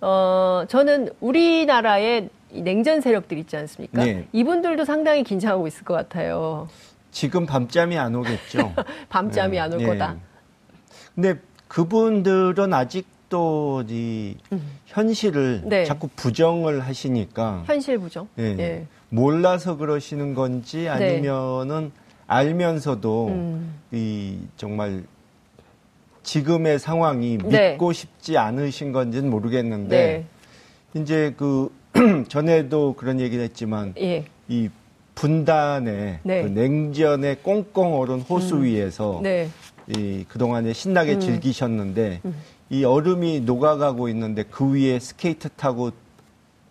어 0.00 0.64
저는 0.68 1.10
우리나라의 1.20 2.28
냉전 2.50 3.00
세력들 3.00 3.38
있지 3.38 3.56
않습니까? 3.56 4.04
네. 4.04 4.26
이분들도 4.32 4.84
상당히 4.84 5.22
긴장하고 5.22 5.66
있을 5.66 5.84
것 5.84 5.94
같아요. 5.94 6.68
지금 7.16 7.46
밤잠이 7.46 7.96
안 7.96 8.14
오겠죠. 8.14 8.74
밤잠이 9.08 9.52
네. 9.52 9.58
안올 9.60 9.78
네. 9.78 9.86
거다. 9.86 10.16
근데 11.14 11.36
그분들은 11.66 12.74
아직도 12.74 13.84
이 13.88 14.36
음. 14.52 14.60
현실을 14.84 15.62
네. 15.64 15.86
자꾸 15.86 16.08
부정을 16.14 16.80
하시니까 16.80 17.62
현실 17.64 17.96
부정. 17.96 18.28
네. 18.34 18.54
예. 18.58 18.86
몰라서 19.08 19.78
그러시는 19.78 20.34
건지 20.34 20.82
네. 20.82 20.88
아니면은 20.90 21.90
알면서도 22.26 23.28
음. 23.28 23.74
이 23.92 24.36
정말 24.58 25.04
지금의 26.22 26.78
상황이 26.78 27.38
네. 27.38 27.70
믿고 27.70 27.94
싶지 27.94 28.36
않으신 28.36 28.92
건지는 28.92 29.30
모르겠는데 29.30 30.26
이제 30.92 31.32
그 31.38 31.74
전에도 32.28 32.92
그런 32.92 33.20
얘기를 33.20 33.42
했지만 33.42 33.94
예. 33.96 34.26
이 34.48 34.68
분단의 35.16 36.20
네. 36.22 36.42
그 36.42 36.48
냉전의 36.48 37.38
꽁꽁 37.42 37.98
얼은 37.98 38.20
호수 38.20 38.56
음. 38.56 38.62
위에서 38.62 39.20
네. 39.22 39.48
이 39.88 40.24
그동안에 40.28 40.72
신나게 40.72 41.14
음. 41.14 41.20
즐기셨는데 41.20 42.20
음. 42.24 42.34
이 42.70 42.84
얼음이 42.84 43.40
녹아가고 43.40 44.08
있는데 44.10 44.44
그 44.44 44.74
위에 44.74 45.00
스케이트 45.00 45.48
타고 45.48 45.90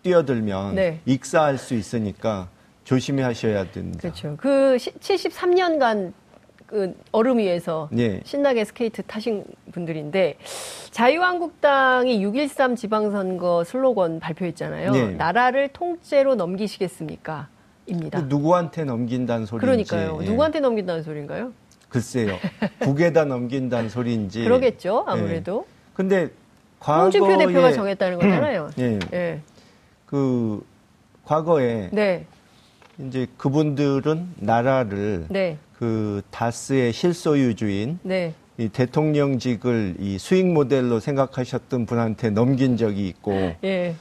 뛰어들면 0.03 0.75
네. 0.75 0.99
익사할 1.05 1.57
수 1.57 1.73
있으니까 1.73 2.47
조심히 2.83 3.23
하셔야 3.23 3.69
됩니다. 3.71 3.99
그렇죠. 3.99 4.35
그 4.37 4.77
73년간 4.77 6.13
그 6.67 6.95
얼음 7.11 7.39
위에서 7.39 7.89
네. 7.91 8.21
신나게 8.25 8.65
스케이트 8.65 9.01
타신 9.01 9.43
분들인데 9.71 10.37
자유한국당이 10.91 12.23
6.13 12.23 12.77
지방선거 12.77 13.63
슬로건 13.63 14.19
발표했잖아요. 14.19 14.91
네. 14.91 15.11
나라를 15.11 15.69
통째로 15.69 16.35
넘기시겠습니까? 16.35 17.47
입니다. 17.87 18.19
그 18.19 18.25
누구한테 18.27 18.83
넘긴다는 18.83 19.45
소리인지. 19.45 19.89
그러니까요. 19.89 20.19
예. 20.23 20.25
누구한테 20.29 20.59
넘긴다는 20.59 21.03
소리인가요? 21.03 21.51
글쎄요. 21.89 22.37
북에다 22.79 23.25
넘긴다는 23.25 23.89
소리인지. 23.89 24.43
그러겠죠. 24.45 25.03
아무래도. 25.07 25.65
예. 25.67 25.73
근데 25.93 26.29
홍준표 26.85 27.37
대표가 27.37 27.71
정했다는 27.71 28.19
거잖아요. 28.19 28.69
예. 28.79 28.99
예. 29.13 29.41
그 30.05 30.65
과거에 31.23 31.89
네. 31.91 32.25
이제 32.99 33.27
그분들은 33.37 34.29
나라를 34.37 35.25
네. 35.29 35.57
그 35.77 36.21
다스의 36.31 36.93
실소유주인 36.93 37.99
네. 38.03 38.33
이 38.57 38.69
대통령직을 38.69 39.95
이 39.99 40.17
수익 40.17 40.45
모델로 40.45 40.99
생각하셨던 41.01 41.85
분한테 41.85 42.29
넘긴 42.29 42.77
적이 42.77 43.07
있고 43.09 43.33
예. 43.63 43.95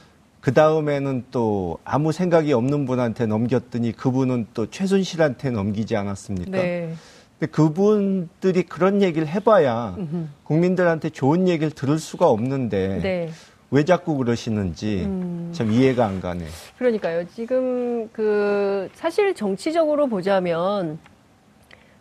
그 0.45 0.53
다음에는 0.53 1.25
또 1.31 1.79
아무 1.83 2.11
생각이 2.11 2.53
없는 2.53 2.85
분한테 2.85 3.25
넘겼더니 3.25 3.93
그분은 3.93 4.45
또 4.53 4.69
최순실한테 4.69 5.49
넘기지 5.49 5.95
않았습니까? 5.95 6.51
네. 6.51 6.93
근데 7.39 7.51
그분들이 7.51 8.61
그런 8.61 9.01
얘기를 9.01 9.27
해봐야 9.27 9.95
음흠. 9.97 10.27
국민들한테 10.43 11.09
좋은 11.09 11.47
얘기를 11.47 11.71
들을 11.71 11.97
수가 11.97 12.29
없는데 12.29 12.99
네. 13.01 13.29
왜 13.71 13.85
자꾸 13.85 14.17
그러시는지 14.17 15.05
음. 15.07 15.49
참 15.51 15.71
이해가 15.71 16.05
안 16.05 16.21
가네. 16.21 16.45
그러니까요. 16.77 17.27
지금 17.29 18.07
그 18.13 18.87
사실 18.93 19.33
정치적으로 19.33 20.05
보자면 20.05 20.99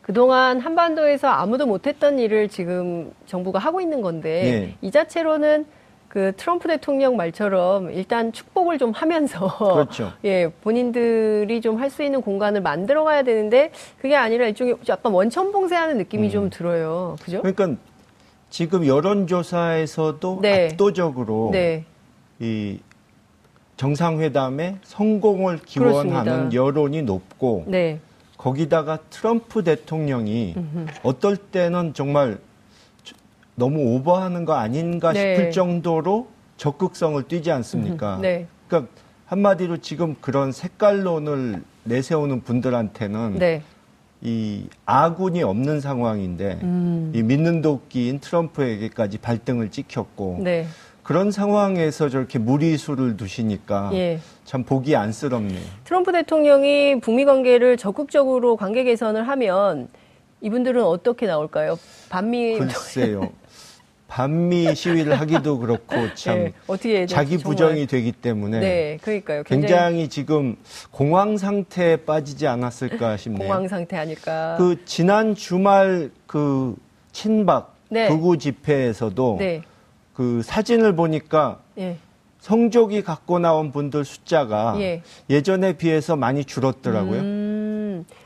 그동안 0.02 0.60
한반도에서 0.60 1.28
아무도 1.28 1.64
못했던 1.64 2.18
일을 2.18 2.50
지금 2.50 3.10
정부가 3.24 3.58
하고 3.58 3.80
있는 3.80 4.02
건데 4.02 4.42
네. 4.42 4.76
이 4.82 4.90
자체로는 4.90 5.64
그 6.14 6.32
트럼프 6.36 6.68
대통령 6.68 7.16
말처럼 7.16 7.90
일단 7.90 8.32
축복을 8.32 8.78
좀 8.78 8.92
하면서 8.92 9.48
그렇죠. 9.58 10.12
예 10.24 10.48
본인들이 10.62 11.60
좀 11.60 11.74
할 11.80 11.90
수 11.90 12.04
있는 12.04 12.22
공간을 12.22 12.60
만들어 12.60 13.02
가야 13.02 13.24
되는데 13.24 13.72
그게 14.00 14.14
아니라 14.14 14.46
일종의 14.46 14.76
약간 14.88 15.12
원천봉쇄하는 15.12 15.98
느낌이 15.98 16.28
음. 16.28 16.30
좀 16.30 16.50
들어요. 16.50 17.16
그죠? 17.20 17.42
그러니까 17.42 17.80
지금 18.48 18.86
여론조사에서도 18.86 20.38
네. 20.40 20.68
압도적으로 20.70 21.50
네. 21.52 21.84
이 22.38 22.78
정상회담의 23.76 24.76
성공을 24.84 25.58
기원하는 25.66 26.24
그렇습니다. 26.24 26.52
여론이 26.54 27.02
높고 27.02 27.64
네. 27.66 27.98
거기다가 28.36 28.98
트럼프 29.10 29.64
대통령이 29.64 30.54
음흠. 30.56 30.86
어떨 31.02 31.36
때는 31.36 31.92
정말 31.92 32.38
너무 33.54 33.94
오버하는 33.94 34.44
거 34.44 34.54
아닌가 34.54 35.12
네. 35.12 35.36
싶을 35.36 35.50
정도로 35.50 36.28
적극성을 36.56 37.22
띠지 37.28 37.50
않습니까? 37.50 38.18
네. 38.20 38.46
그러니까 38.68 38.90
한마디로 39.26 39.78
지금 39.78 40.16
그런 40.20 40.52
색깔론을 40.52 41.62
내세우는 41.84 42.42
분들한테는 42.42 43.38
네. 43.38 43.62
이 44.20 44.66
아군이 44.86 45.42
없는 45.42 45.80
상황인데 45.80 46.60
음. 46.62 47.12
이 47.14 47.22
믿는 47.22 47.60
도끼인 47.60 48.20
트럼프에게까지 48.20 49.18
발등을 49.18 49.70
찍혔고 49.70 50.38
네. 50.42 50.66
그런 51.02 51.30
상황에서 51.30 52.08
저렇게 52.08 52.38
무리수를 52.38 53.18
두시니까 53.18 53.90
예. 53.92 54.20
참 54.46 54.64
보기 54.64 54.96
안쓰럽네요. 54.96 55.60
트럼프 55.84 56.12
대통령이 56.12 57.00
북미 57.00 57.26
관계를 57.26 57.76
적극적으로 57.76 58.56
관계 58.56 58.84
개선을 58.84 59.28
하면 59.28 59.88
이분들은 60.40 60.82
어떻게 60.82 61.26
나올까요? 61.26 61.78
반미 62.08 62.58
글쎄요. 62.58 63.30
반미 64.08 64.74
시위를 64.74 65.18
하기도 65.20 65.58
그렇고 65.58 65.96
참 66.14 66.44
네, 66.44 66.52
어떻게 66.66 67.06
자기 67.06 67.38
부정이 67.38 67.86
되기 67.86 68.12
때문에 68.12 68.60
네, 68.60 68.98
그러니까요. 69.02 69.42
굉장히, 69.44 69.72
굉장히, 69.72 70.08
지금 70.08 70.56
공황 70.90 71.36
상태에 71.36 71.96
빠지지 71.96 72.46
않았을까 72.46 73.16
싶네요. 73.18 73.48
공황 73.48 73.68
상태 73.68 73.96
아닐까. 73.96 74.56
그 74.58 74.84
지난 74.84 75.34
주말 75.34 76.10
그 76.26 76.76
친박 77.12 77.74
네. 77.88 78.08
극우 78.08 78.38
집회에서도 78.38 79.36
네. 79.38 79.62
그 80.14 80.42
사진을 80.42 80.94
보니까 80.94 81.60
예. 81.78 81.96
성족이 82.40 83.02
갖고 83.02 83.38
나온 83.38 83.72
분들 83.72 84.04
숫자가 84.04 84.76
예. 84.78 85.42
전에 85.42 85.72
비해서 85.74 86.14
많이 86.14 86.44
줄었더라고요. 86.44 87.20
음. 87.20 87.63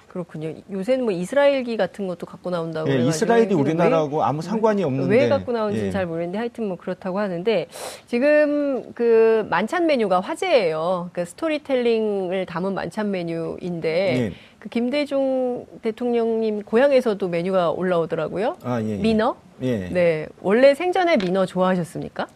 그렇군요. 0.08 0.54
요새는 0.70 1.04
뭐 1.04 1.12
이스라엘기 1.12 1.76
같은 1.76 2.06
것도 2.06 2.26
갖고 2.26 2.50
나온다고. 2.50 2.90
예, 2.90 2.98
이스라엘이 2.98 3.54
우리나라하고 3.54 4.18
왜, 4.18 4.24
아무 4.24 4.42
상관이 4.42 4.82
없는데. 4.82 5.14
왜 5.14 5.28
갖고 5.28 5.52
나온지는 5.52 5.88
예. 5.88 5.90
잘 5.90 6.06
모르겠는데 6.06 6.38
하여튼 6.38 6.68
뭐 6.68 6.76
그렇다고 6.76 7.18
하는데 7.18 7.66
지금 8.06 8.92
그 8.94 9.46
만찬 9.50 9.86
메뉴가 9.86 10.20
화제예요. 10.20 11.10
그 11.12 11.24
스토리텔링을 11.24 12.46
담은 12.46 12.74
만찬 12.74 13.10
메뉴인데 13.10 13.88
예. 14.18 14.32
그 14.58 14.68
김대중 14.68 15.66
대통령님 15.82 16.62
고향에서도 16.62 17.28
메뉴가 17.28 17.70
올라오더라고요. 17.70 18.56
아, 18.64 18.80
예, 18.82 18.90
예. 18.90 18.96
민어? 18.96 19.36
예. 19.62 19.88
네. 19.90 20.26
원래 20.40 20.74
생전에 20.74 21.16
민어 21.18 21.46
좋아하셨습니까? 21.46 22.26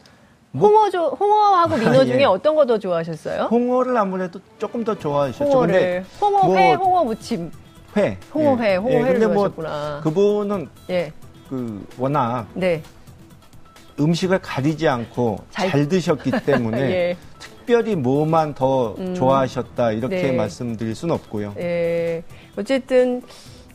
뭐? 0.52 0.68
홍어 0.68 0.90
조, 0.90 1.08
홍어하고 1.08 1.76
민어 1.76 1.90
아, 2.00 2.02
예. 2.02 2.12
중에 2.12 2.24
어떤 2.24 2.54
거 2.54 2.62
더 2.66 2.78
좋아하셨어요? 2.78 3.44
홍어를 3.50 3.96
아무래도 3.96 4.38
조금 4.58 4.84
더 4.84 4.94
좋아하셨죠. 4.96 5.44
홍어를. 5.44 6.04
홍어 6.20 6.54
회, 6.56 6.76
뭐, 6.76 6.86
홍어 6.86 7.04
무침. 7.04 7.50
회. 7.96 8.16
홍어회, 8.34 8.72
예. 8.72 8.76
홍어회를 8.76 9.22
예, 9.22 9.26
뭐 9.26 9.34
좋아하셨구나. 9.34 10.00
그분은 10.04 10.68
예. 10.90 11.12
그 11.48 11.84
워낙 11.98 12.46
네. 12.54 12.82
음식을 13.98 14.38
가리지 14.40 14.88
않고 14.88 15.38
잘, 15.50 15.70
잘 15.70 15.88
드셨기 15.88 16.30
때문에 16.46 16.80
예. 16.80 17.16
특별히 17.38 17.94
뭐만 17.96 18.54
더 18.54 18.94
음, 18.98 19.14
좋아하셨다 19.14 19.92
이렇게 19.92 20.22
네. 20.22 20.32
말씀드릴 20.32 20.94
수는 20.94 21.14
없고요. 21.14 21.54
예. 21.58 22.22
어쨌든 22.56 23.22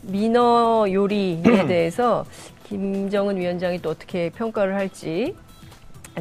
민어 0.02 0.86
요리에 0.90 1.42
대해서 1.66 2.24
김정은 2.64 3.36
위원장이 3.36 3.80
또 3.82 3.90
어떻게 3.90 4.30
평가를 4.30 4.74
할지 4.74 5.34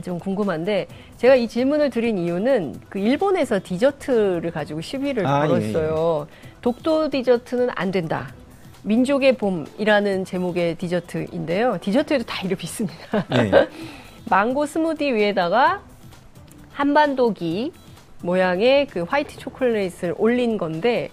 좀 0.01 0.19
궁금한데 0.19 0.88
제가 1.17 1.36
이 1.36 1.47
질문을 1.47 1.89
드린 1.89 2.17
이유는 2.17 2.75
그 2.89 2.99
일본에서 2.99 3.60
디저트를 3.63 4.51
가지고 4.51 4.81
시위를 4.81 5.25
아, 5.25 5.47
걸었어요. 5.47 6.27
예, 6.29 6.33
예. 6.33 6.57
독도 6.62 7.10
디저트는 7.10 7.69
안 7.75 7.91
된다. 7.91 8.33
민족의 8.83 9.38
봄이라는 9.38 10.25
제목의 10.25 10.75
디저트인데요. 10.75 11.77
디저트에도 11.81 12.23
다 12.23 12.41
이름이 12.41 12.62
있습니다. 12.63 13.25
네. 13.29 13.51
망고 14.29 14.65
스무디 14.65 15.13
위에다가 15.13 15.81
한반도기 16.71 17.71
모양의 18.21 18.88
그 18.88 19.03
화이트 19.03 19.38
초콜릿을 19.38 20.15
올린 20.17 20.57
건데 20.57 21.10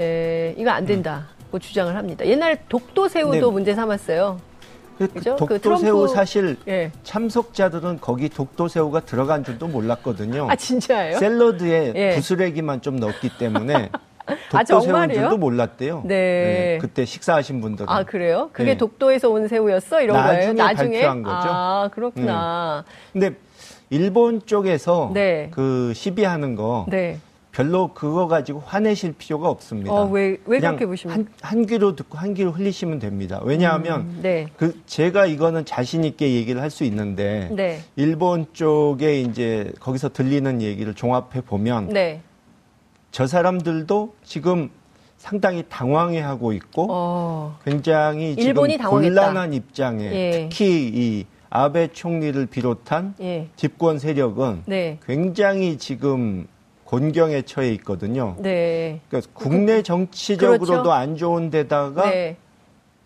에, 0.00 0.54
이거 0.56 0.70
안 0.70 0.86
된다고 0.86 1.24
음. 1.54 1.60
주장을 1.60 1.94
합니다. 1.94 2.26
옛날 2.26 2.58
독도 2.68 3.08
새우도 3.08 3.48
네. 3.48 3.52
문제 3.52 3.74
삼았어요. 3.74 4.38
그 5.08 5.14
그죠? 5.14 5.36
그 5.36 5.60
독도새우 5.60 6.00
그 6.02 6.08
사실 6.08 6.56
예. 6.68 6.92
참석자들은 7.02 7.98
거기 8.00 8.28
독도새우가 8.28 9.00
들어간 9.00 9.44
줄도 9.44 9.68
몰랐거든요. 9.68 10.48
아 10.50 10.56
진짜예요? 10.56 11.18
샐러드에 11.18 11.92
예. 11.94 12.14
부스레기만 12.14 12.80
좀 12.82 12.96
넣었기 12.96 13.30
때문에 13.38 13.90
아, 14.26 14.36
독도새우인 14.50 15.12
줄도 15.12 15.36
몰랐대요. 15.38 16.02
네. 16.04 16.14
네. 16.14 16.78
그때 16.80 17.04
식사하신 17.04 17.60
분들은. 17.60 17.88
아 17.88 18.04
그래요? 18.04 18.50
그게 18.52 18.72
네. 18.72 18.76
독도에서 18.76 19.30
온 19.30 19.48
새우였어? 19.48 20.00
이런 20.00 20.16
나중에 20.16 20.38
거예요? 20.38 20.52
나중에 20.52 20.92
발표한 20.98 21.22
거죠. 21.22 21.48
아 21.50 21.90
그렇구나. 21.92 22.84
음. 22.86 22.92
근데 23.12 23.36
일본 23.90 24.44
쪽에서 24.46 25.10
네. 25.12 25.50
그 25.52 25.92
시비하는 25.94 26.54
거. 26.54 26.86
네. 26.88 27.18
별로 27.52 27.88
그거 27.92 28.26
가지고 28.28 28.62
화내실 28.64 29.12
필요가 29.12 29.50
없습니다. 29.50 29.92
어, 29.92 30.06
왜, 30.06 30.38
왜 30.46 30.58
그렇게 30.58 30.86
보시면? 30.86 31.14
한, 31.14 31.26
한 31.42 31.66
귀로 31.66 31.94
듣고 31.94 32.16
한 32.16 32.32
귀로 32.32 32.50
흘리시면 32.50 32.98
됩니다. 32.98 33.40
왜냐하면, 33.44 34.00
음, 34.00 34.18
네. 34.22 34.46
그, 34.56 34.80
제가 34.86 35.26
이거는 35.26 35.66
자신 35.66 36.02
있게 36.04 36.32
얘기를 36.32 36.60
할 36.60 36.72
수 36.72 36.84
있는데, 36.84 37.50
네. 37.52 37.80
일본 37.96 38.46
쪽에 38.54 39.20
이제 39.20 39.70
거기서 39.78 40.08
들리는 40.08 40.62
얘기를 40.62 40.94
종합해 40.94 41.42
보면, 41.46 41.88
네. 41.88 42.22
저 43.10 43.26
사람들도 43.26 44.14
지금 44.24 44.70
상당히 45.18 45.62
당황해 45.68 46.18
하고 46.20 46.54
있고, 46.54 46.86
어. 46.88 47.58
굉장히 47.62 48.34
지금 48.36 48.66
곤란한 48.78 49.52
입장에, 49.52 50.04
예. 50.04 50.48
특히 50.48 50.90
이 50.94 51.26
아베 51.50 51.88
총리를 51.88 52.46
비롯한 52.46 53.14
예. 53.20 53.48
집권 53.56 53.98
세력은 53.98 54.62
네. 54.64 54.98
굉장히 55.04 55.76
지금 55.76 56.46
곤경에 56.92 57.40
처해 57.40 57.72
있거든요. 57.74 58.36
네. 58.38 59.00
그러니까 59.08 59.30
국내 59.32 59.82
정치적으로도 59.82 60.66
그렇죠. 60.66 60.92
안 60.92 61.16
좋은 61.16 61.48
데다가 61.48 62.10
네. 62.10 62.36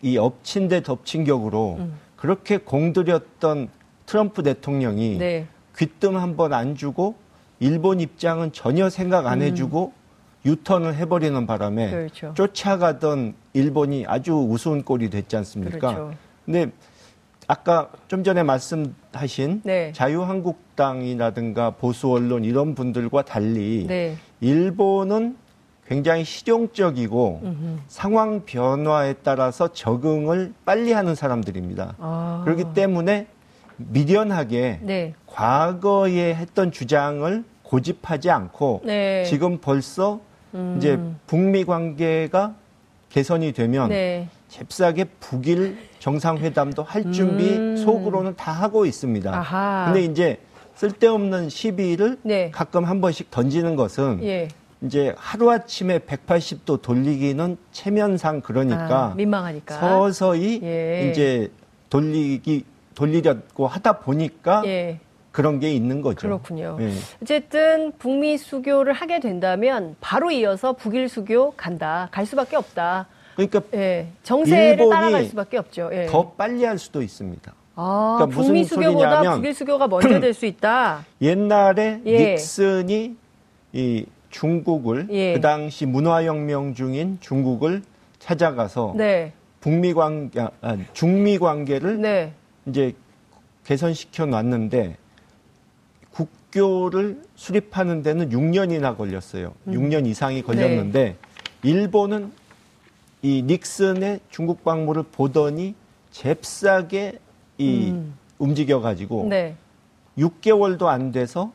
이 0.02 0.18
엎친 0.18 0.66
데 0.66 0.82
덮친 0.82 1.22
격으로 1.22 1.76
음. 1.78 1.94
그렇게 2.16 2.56
공들였던 2.56 3.68
트럼프 4.06 4.42
대통령이 4.42 5.18
네. 5.18 5.46
귀뜸 5.76 6.16
한번 6.16 6.52
안 6.52 6.74
주고 6.74 7.14
일본 7.60 8.00
입장은 8.00 8.50
전혀 8.52 8.90
생각 8.90 9.28
안 9.28 9.40
음. 9.40 9.46
해주고 9.46 9.92
음. 9.94 10.48
유턴을 10.48 10.96
해버리는 10.96 11.46
바람에 11.46 11.90
그렇죠. 11.90 12.34
쫓아가던 12.34 13.34
일본이 13.52 14.04
아주 14.08 14.34
우스운 14.34 14.82
꼴이 14.82 15.10
됐지 15.10 15.36
않습니까? 15.36 15.78
그렇죠. 15.78 16.12
근데 16.44 16.72
아까 17.48 17.90
좀 18.08 18.24
전에 18.24 18.42
말씀하신 18.42 19.62
네. 19.64 19.92
자유한국당이라든가 19.92 21.70
보수 21.70 22.10
언론 22.10 22.44
이런 22.44 22.74
분들과 22.74 23.22
달리 23.22 23.86
네. 23.86 24.16
일본은 24.40 25.36
굉장히 25.86 26.24
실용적이고 26.24 27.40
음흠. 27.44 27.78
상황 27.86 28.44
변화에 28.44 29.14
따라서 29.22 29.72
적응을 29.72 30.52
빨리 30.64 30.92
하는 30.92 31.14
사람들입니다. 31.14 31.94
아. 31.98 32.42
그렇기 32.44 32.74
때문에 32.74 33.28
미련하게 33.76 34.80
네. 34.82 35.14
과거에 35.26 36.34
했던 36.34 36.72
주장을 36.72 37.44
고집하지 37.62 38.30
않고 38.30 38.82
네. 38.84 39.22
지금 39.24 39.58
벌써 39.58 40.20
음. 40.54 40.74
이제 40.78 40.98
북미 41.28 41.64
관계가 41.64 42.54
개선이 43.10 43.52
되면 43.52 43.88
네. 43.88 44.28
잽싸게 44.48 45.04
북일 45.20 45.76
정상회담도 45.98 46.82
할 46.82 47.12
준비 47.12 47.56
음. 47.56 47.76
속으로는 47.76 48.36
다 48.36 48.52
하고 48.52 48.86
있습니다. 48.86 49.34
아하. 49.34 49.86
근데 49.86 50.04
이제 50.04 50.38
쓸데없는 50.76 51.48
시비를 51.48 52.18
네. 52.22 52.50
가끔 52.50 52.84
한 52.84 53.00
번씩 53.00 53.30
던지는 53.30 53.76
것은 53.76 54.20
예. 54.22 54.48
이제 54.82 55.14
하루아침에 55.16 56.00
180도 56.00 56.82
돌리기는 56.82 57.56
체면상 57.72 58.42
그러니까 58.42 59.12
아, 59.12 59.14
민망하니까 59.14 59.80
서서히 59.80 60.60
예. 60.62 61.10
이제 61.10 61.50
돌리기 61.88 62.64
돌리려고 62.94 63.66
하다 63.66 64.00
보니까 64.00 64.62
예. 64.66 65.00
그런 65.32 65.60
게 65.60 65.72
있는 65.72 66.02
거죠. 66.02 66.26
그렇군요. 66.28 66.76
예. 66.80 66.92
어쨌든 67.22 67.92
북미 67.98 68.38
수교를 68.38 68.92
하게 68.92 69.20
된다면 69.20 69.96
바로 70.00 70.30
이어서 70.30 70.72
북일 70.74 71.08
수교 71.08 71.52
간다. 71.52 72.08
갈 72.10 72.24
수밖에 72.26 72.56
없다. 72.56 73.06
그러니까 73.36 73.60
예. 73.74 74.08
정세를 74.22 74.88
따라갈 74.88 75.24
수밖에 75.26 75.58
없죠. 75.58 75.90
예. 75.92 76.06
더 76.06 76.30
빨리 76.30 76.64
할 76.64 76.78
수도 76.78 77.02
있습니다. 77.02 77.52
아, 77.76 78.16
그러니까 78.18 78.34
북미 78.42 78.64
수교보다 78.64 79.34
북일 79.36 79.54
수교가 79.54 79.86
먼저 79.86 80.18
될 80.18 80.32
수 80.32 80.46
있다. 80.46 81.04
옛날에 81.20 82.00
예. 82.06 82.30
닉슨이 82.32 83.14
이 83.74 84.06
중국을 84.30 85.08
예. 85.10 85.34
그 85.34 85.40
당시 85.42 85.84
문화혁명 85.84 86.74
중인 86.74 87.18
중국을 87.20 87.82
찾아가서 88.18 88.94
네. 88.96 89.32
북미 89.60 89.92
관계, 89.92 90.40
아, 90.40 90.76
중미 90.94 91.38
관계를 91.38 92.00
네. 92.00 92.32
이제 92.66 92.94
개선시켜 93.64 94.24
놨는데 94.26 94.96
국교를 96.12 97.20
수립하는 97.34 98.02
데는 98.02 98.30
6년이나 98.30 98.96
걸렸어요. 98.96 99.52
음. 99.66 99.72
6년 99.72 100.06
이상이 100.06 100.42
걸렸는데 100.42 101.04
네. 101.04 101.16
일본은 101.62 102.32
이 103.26 103.42
닉슨의 103.42 104.20
중국 104.30 104.62
방문을 104.62 105.02
보더니 105.10 105.74
잽싸게 106.12 107.18
이 107.58 107.90
음. 107.90 108.14
움직여 108.38 108.80
가지고 108.80 109.26
네. 109.28 109.56
6개월도 110.16 110.84
안 110.86 111.10
돼서 111.10 111.50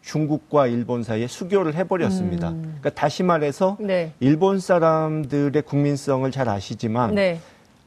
중국과 0.00 0.68
일본 0.68 1.02
사이에 1.02 1.26
수교를 1.26 1.74
해버렸습니다. 1.74 2.48
음. 2.48 2.62
그러니까 2.62 2.88
다시 2.90 3.22
말해서 3.22 3.76
네. 3.78 4.14
일본 4.20 4.58
사람들의 4.58 5.60
국민성을 5.60 6.30
잘 6.30 6.48
아시지만 6.48 7.14
네. 7.14 7.38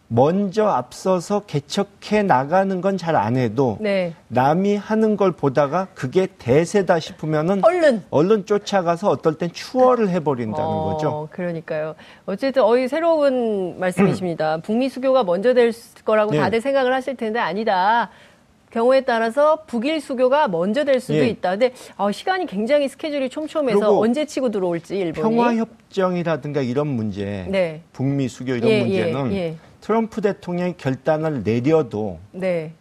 먼저 0.08 0.68
앞서서 0.68 1.42
개척해 1.42 2.24
나가는 2.24 2.82
건 2.82 2.98
잘 2.98 3.16
안 3.16 3.36
해도 3.36 3.78
네. 3.82 4.14
남이 4.28 4.76
하는 4.76 5.18
걸 5.18 5.32
보다가 5.32 5.88
그게 5.96 6.28
대세다 6.38 7.00
싶으면은 7.00 7.64
얼른 7.64 8.04
얼른 8.12 8.46
쫓아가서 8.46 9.10
어떨 9.10 9.36
땐 9.36 9.52
추월을 9.52 10.10
해버린다는 10.10 10.66
어, 10.66 10.84
거죠. 10.94 11.28
그러니까요. 11.32 11.96
어쨌든 12.26 12.64
어이 12.64 12.88
새로운 12.88 13.80
말씀이십니다. 13.80 14.58
북미 14.64 14.90
수교가 14.90 15.24
먼저 15.24 15.54
될 15.54 15.72
거라고 16.06 16.32
네. 16.32 16.40
다들 16.40 16.62
생각을 16.62 16.94
하실 16.94 17.16
텐데 17.16 17.40
아니다. 17.40 18.10
경우에 18.72 19.02
따라서 19.02 19.64
북일 19.68 20.02
수교가 20.02 20.48
먼저 20.48 20.84
될 20.84 21.00
수도 21.00 21.20
예. 21.20 21.28
있다. 21.28 21.52
근데 21.52 21.74
어, 21.96 22.12
시간이 22.12 22.48
굉장히 22.48 22.88
스케줄이 22.88 23.30
촘촘해서 23.30 24.00
언제 24.00 24.26
치고 24.26 24.50
들어올지 24.50 24.98
일본이 24.98 25.36
평화 25.36 25.56
협정이라든가 25.56 26.62
이런 26.62 26.88
문제, 26.88 27.46
네. 27.50 27.82
북미 27.94 28.28
수교 28.28 28.56
이런 28.56 28.70
예, 28.72 28.76
예 28.80 28.80
문제는 28.80 29.34
예, 29.34 29.56
트럼프 29.84 30.22
대통령이 30.22 30.76
결단을 30.78 31.44
내려도 31.44 32.18
네. 32.32 32.74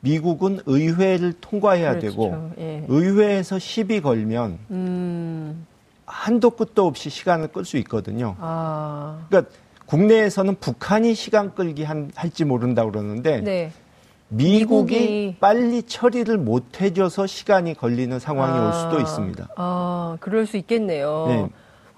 미국은 0.00 0.58
의회를 0.66 1.34
통과해야 1.34 2.00
그렇죠. 2.00 2.08
되고 2.08 2.50
예. 2.58 2.84
의회에서 2.88 3.60
시비 3.60 4.00
걸면 4.00 4.58
음. 4.72 5.66
한도 6.04 6.50
끝도 6.50 6.84
없이 6.84 7.10
시간을 7.10 7.48
끌 7.48 7.64
수 7.64 7.76
있거든요. 7.78 8.34
아. 8.40 9.24
그러니까 9.28 9.52
국내에서는 9.86 10.56
북한이 10.56 11.14
시간 11.14 11.54
끌기 11.54 11.84
한, 11.84 12.10
할지 12.16 12.44
모른다 12.44 12.84
그러는데 12.84 13.40
네. 13.40 13.72
미국이, 14.26 14.98
미국이, 14.98 15.36
빨리 15.38 15.84
처리를 15.84 16.38
못 16.38 16.80
해줘서 16.80 17.28
시간이 17.28 17.74
걸리는 17.74 18.18
상황이 18.18 18.58
아. 18.58 18.66
올 18.66 18.72
수도 18.72 19.00
있습니다. 19.00 19.48
아, 19.54 20.16
그럴 20.18 20.46
수 20.46 20.56
있겠네요. 20.56 21.26
네. 21.28 21.48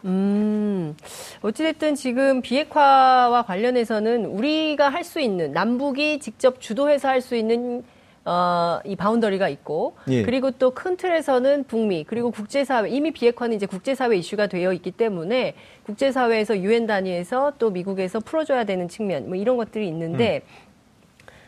음, 0.04 0.96
어찌됐든 1.42 1.94
지금 1.94 2.42
비핵화와 2.42 3.42
관련해서는 3.44 4.26
우리가 4.26 4.88
할 4.90 5.02
수 5.04 5.20
있는, 5.20 5.52
남북이 5.52 6.18
직접 6.20 6.60
주도해서 6.60 7.08
할 7.08 7.20
수 7.20 7.36
있는 7.36 7.82
어, 8.26 8.80
이 8.86 8.96
바운더리가 8.96 9.50
있고, 9.50 9.96
예. 10.08 10.22
그리고 10.22 10.50
또 10.50 10.70
큰 10.70 10.96
틀에서는 10.96 11.64
북미, 11.64 12.04
그리고 12.04 12.30
국제사회, 12.30 12.88
이미 12.88 13.10
비핵화는 13.10 13.54
이제 13.54 13.66
국제사회 13.66 14.16
이슈가 14.16 14.46
되어 14.46 14.72
있기 14.72 14.92
때문에 14.92 15.54
국제사회에서 15.84 16.58
유엔 16.60 16.86
단위에서 16.86 17.52
또 17.58 17.68
미국에서 17.70 18.20
풀어줘야 18.20 18.64
되는 18.64 18.88
측면, 18.88 19.26
뭐 19.28 19.36
이런 19.36 19.58
것들이 19.58 19.86
있는데, 19.88 20.40
음. 20.42 20.64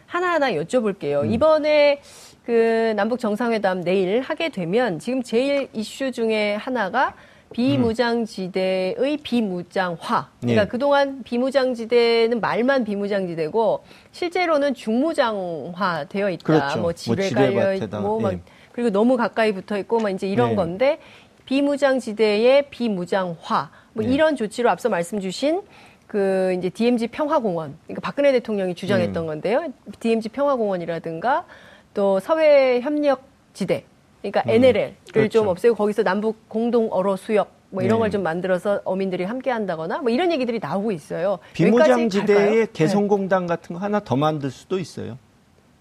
하나하나 0.07 0.53
여쭤볼게요. 0.53 1.23
음. 1.25 1.33
이번에 1.33 2.01
그 2.45 2.93
남북 2.95 3.19
정상회담 3.19 3.83
내일 3.83 4.21
하게 4.21 4.51
되면 4.51 4.99
지금 4.99 5.23
제일 5.23 5.69
이슈 5.73 6.13
중에 6.13 6.55
하나가 6.57 7.15
비무장지대의 7.53 9.19
비무장화. 9.23 10.31
그러니까 10.41 10.63
예. 10.63 10.67
그동안 10.67 11.23
비무장지대는 11.23 12.41
말만 12.41 12.85
비무장지대고 12.85 13.85
실제로는 14.13 14.75
중무장화 14.75 16.07
되어 16.09 16.31
있다. 16.31 16.45
그렇죠. 16.45 16.81
뭐 16.81 16.93
집에 16.93 17.31
뭐 17.31 17.41
갈려 17.41 17.75
있고 17.75 18.21
뭐 18.21 18.33
예. 18.33 18.41
그리고 18.73 18.91
너무 18.91 19.17
가까이 19.17 19.53
붙어 19.53 19.79
있고 19.79 20.01
뭐 20.01 20.11
이제 20.11 20.29
이런 20.29 20.53
예. 20.53 20.55
건데 20.57 20.99
비무장지대의 21.47 22.71
비무장화. 22.71 23.71
뭐 23.93 24.05
예. 24.05 24.09
이런 24.09 24.37
조치로 24.37 24.69
앞서 24.69 24.89
말씀 24.89 25.21
주신 25.21 25.63
그 26.07 26.55
이제 26.59 26.69
DMZ 26.69 27.09
평화공원. 27.09 27.79
그러니까 27.85 28.01
박근혜 28.01 28.33
대통령이 28.33 28.75
주장했던 28.75 29.25
음. 29.25 29.27
건데요. 29.27 29.73
DMZ 30.01 30.31
평화공원이라든가 30.31 31.47
또 31.95 32.21
사회 32.21 32.81
협력 32.81 33.25
지대 33.55 33.85
그러니까 34.31 34.43
음, 34.47 34.51
NLL을 34.51 34.97
그렇죠. 35.13 35.29
좀 35.29 35.49
없애고 35.49 35.75
거기서 35.77 36.03
남북 36.03 36.49
공동 36.49 36.89
어로 36.91 37.17
수역 37.17 37.55
뭐 37.71 37.83
이런 37.83 37.99
네. 37.99 38.05
걸좀 38.05 38.23
만들어서 38.23 38.81
어민들이 38.85 39.25
함께 39.25 39.51
한다거나 39.51 39.99
뭐 39.99 40.11
이런 40.11 40.33
얘기들이 40.33 40.59
나오고 40.61 40.93
있어요. 40.93 41.39
비무장지대에 41.53 42.67
개성공단 42.73 43.43
네. 43.43 43.49
같은 43.49 43.75
거 43.75 43.81
하나 43.81 44.01
더 44.01 44.17
만들 44.17 44.51
수도 44.51 44.79
있어요. 44.79 45.19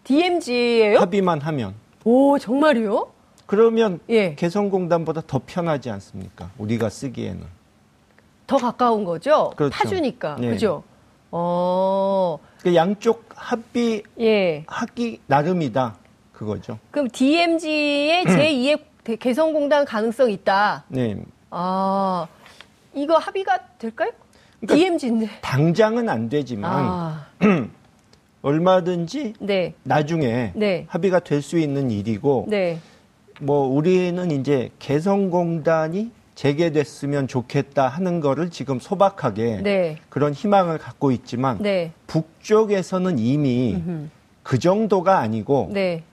DMZ예요? 0.04 1.00
합의만 1.00 1.42
하면. 1.42 1.74
오 2.04 2.38
정말요? 2.38 3.12
그러면 3.46 4.00
예. 4.10 4.36
개성공단보다 4.36 5.22
더 5.28 5.42
편하지 5.46 5.90
않습니까? 5.90 6.52
우리가 6.58 6.90
쓰기에는. 6.90 7.44
더 8.48 8.58
가까운 8.58 9.06
거죠? 9.06 9.52
그렇죠. 9.56 9.74
파주니까. 9.76 10.38
예. 10.42 10.50
그죠? 10.50 10.84
어. 11.32 12.40
그 12.62 12.76
양쪽 12.76 13.26
합의 13.36 14.04
예. 14.20 14.64
하기 14.68 15.22
나름이다. 15.28 15.96
그거죠. 16.40 16.78
그럼 16.92 17.08
DMZ의 17.10 18.26
제2의 19.06 19.20
개성공단 19.20 19.86
가능성 19.86 20.32
있다. 20.32 20.84
네. 20.90 21.18
아, 21.52 22.28
이거 22.94 23.18
합의가 23.18 23.60
될까요? 23.78 24.12
그러니까 24.60 24.76
DMZ인데. 24.76 25.30
당장은 25.42 26.10
안 26.10 26.28
되지만 26.30 26.72
아. 26.74 27.26
얼마든지 28.42 29.34
네. 29.40 29.74
나중에 29.84 30.52
네. 30.56 30.86
합의가 30.90 31.20
될 31.20 31.42
수 31.42 31.58
있는 31.58 31.90
일이고 31.90 32.46
네. 32.48 32.80
뭐 33.42 33.68
우리는 33.68 34.30
이제 34.32 34.70
개성공단이 34.80 36.12
재개됐으면 36.36 37.28
좋겠다 37.28 37.88
하는 37.88 38.20
거를 38.20 38.50
지금 38.50 38.80
소박하게 38.80 39.62
네. 39.64 39.98
그런 40.10 40.34
희망을 40.34 40.78
갖고 40.78 41.12
있지만 41.12 41.58
네. 41.62 41.92
북쪽에서는 42.08 43.20
이미 43.20 43.76
음흠. 43.76 44.10
그 44.44 44.60
정도가 44.60 45.20
아니고 45.20 45.70
네. 45.72 46.04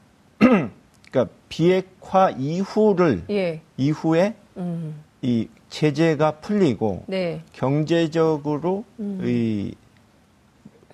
그러니까 1.10 1.34
비핵화 1.48 2.30
이후를 2.30 3.24
예. 3.30 3.60
이후에 3.76 4.34
음. 4.56 5.02
이 5.20 5.48
제재가 5.68 6.32
풀리고 6.40 7.04
네. 7.06 7.42
경제적으로 7.52 8.84
음. 8.98 9.20
이 9.24 9.74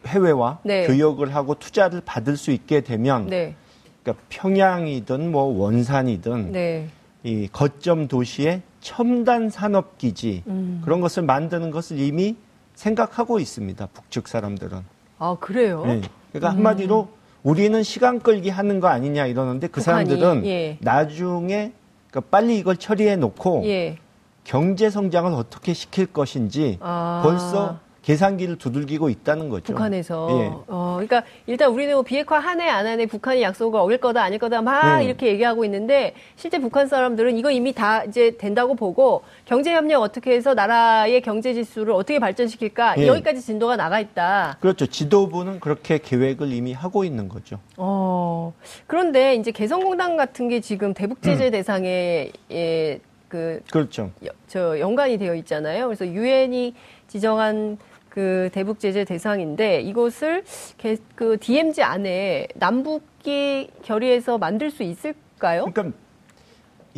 해외와 0.07 0.61
네. 0.65 0.87
교역을 0.87 1.35
하고 1.35 1.55
투자를 1.55 2.01
받을 2.05 2.37
수 2.37 2.51
있게 2.51 2.83
되면 2.83 3.27
네. 3.27 3.55
그러니까 4.03 4.25
평양이든 4.29 5.33
뭐 5.33 5.45
원산이든 5.45 6.53
네. 6.53 6.89
이 7.25 7.49
거점 7.51 8.09
도시의 8.09 8.63
첨단 8.81 9.51
산업 9.51 9.99
기지 9.99 10.43
음. 10.47 10.81
그런 10.85 11.01
것을 11.01 11.25
만드는 11.25 11.71
것을 11.71 11.99
이미 11.99 12.37
생각하고 12.75 13.41
있습니다. 13.41 13.87
북측 13.93 14.29
사람들은. 14.29 14.79
아 15.19 15.37
그래요? 15.41 15.85
네. 15.85 16.01
그러니까 16.33 16.51
한마디로 16.51 17.09
우리는 17.43 17.83
시간 17.83 18.21
끌기 18.21 18.51
하는 18.51 18.81
거 18.81 18.89
아니냐 18.89 19.27
이러는데 19.27 19.69
그 19.69 19.81
사람들은 19.81 20.45
예. 20.47 20.79
나중에 20.81 21.73
그러니까 22.11 22.31
빨리 22.31 22.59
이걸 22.59 22.77
처리해 22.77 23.17
놓고 23.17 23.63
예. 23.67 23.99
경제 24.45 24.91
성장을 24.91 25.31
어떻게 25.33 25.75
시킬 25.75 26.07
것인지 26.07 26.79
아. 26.81 27.21
벌써 27.23 27.79
계산기를 28.09 28.57
두들기고 28.57 29.11
있다는 29.11 29.51
거죠. 29.51 29.75
북한에서. 29.75 30.29
예. 30.31 30.51
어, 30.67 30.95
그러니까 30.95 31.25
일단 31.47 31.71
우리는 31.71 31.93
뭐 31.93 32.03
비핵화 32.03 32.39
하네 32.39 32.67
안 32.67 32.87
하네 32.87 33.05
북한이 33.05 33.43
약속을 33.43 33.79
어길 33.79 33.99
거다 33.99 34.23
아닐 34.23 34.39
거다 34.39 34.63
막 34.63 35.03
예. 35.03 35.05
이렇게 35.05 35.27
얘기하고 35.27 35.63
있는데 35.67 36.15
실제 36.35 36.59
북한 36.59 36.89
사람들은 36.89 37.37
이거 37.37 37.51
이미 37.51 37.75
다 37.75 38.05
이제 38.05 38.31
된다고 38.39 38.75
보고 38.75 39.25
경제 39.45 39.75
협력 39.75 40.01
어떻게 40.01 40.33
해서 40.33 40.55
나라의 40.55 41.21
경제 41.21 41.53
지수를 41.53 41.93
어떻게 41.93 42.19
발전시킬까 42.19 42.95
예. 42.97 43.07
여기까지 43.09 43.43
진도가 43.43 43.77
나가 43.77 44.01
있다. 44.01 44.57
그렇죠. 44.61 44.87
지도부는 44.87 45.61
그렇게 45.61 45.99
계획을 45.99 46.51
이미 46.51 46.73
하고 46.73 47.05
있는 47.05 47.29
거죠. 47.29 47.59
어. 47.77 48.55
그런데 48.87 49.35
이제 49.35 49.51
개성공단 49.51 50.17
같은 50.17 50.49
게 50.49 50.61
지금 50.63 50.95
대북 50.95 51.21
제재 51.21 51.49
음. 51.49 51.51
대상에 51.51 52.31
예, 52.51 53.01
그 53.29 53.61
그렇죠. 53.71 54.13
여, 54.25 54.31
저 54.47 54.81
연관이 54.81 55.19
되어 55.19 55.35
있잖아요. 55.35 55.85
그래서 55.85 56.07
유엔이 56.07 56.73
지정한 57.07 57.77
그 58.09 58.49
대북 58.53 58.81
제재 58.81 59.05
대상인데 59.05 59.81
이것을 59.83 60.45
그 61.15 61.39
DMZ 61.39 61.83
안에 61.83 62.49
남북이 62.55 63.71
결의해서 63.83 64.39
만들 64.39 64.71
수 64.71 64.83
있을까요? 64.83 65.67
그러니까 65.67 65.97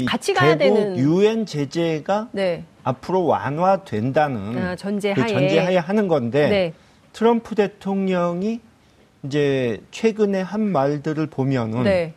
같이 0.07 0.33
가야 0.33 0.57
되는 0.57 0.96
유엔 0.96 1.46
제재가 1.46 2.29
네. 2.33 2.64
앞으로 2.85 3.27
완화된다는 3.27 4.59
아, 4.59 4.77
전제하에. 4.77 5.27
그 5.27 5.33
전제하에 5.33 5.77
하는 5.77 6.09
건데 6.09 6.49
네. 6.49 6.73
트럼프 7.12 7.55
대통령이 7.55 8.61
이제 9.25 9.83
최근에 9.90 10.40
한 10.40 10.62
말들을 10.62 11.27
보면은 11.27 11.83
네. 11.83 12.14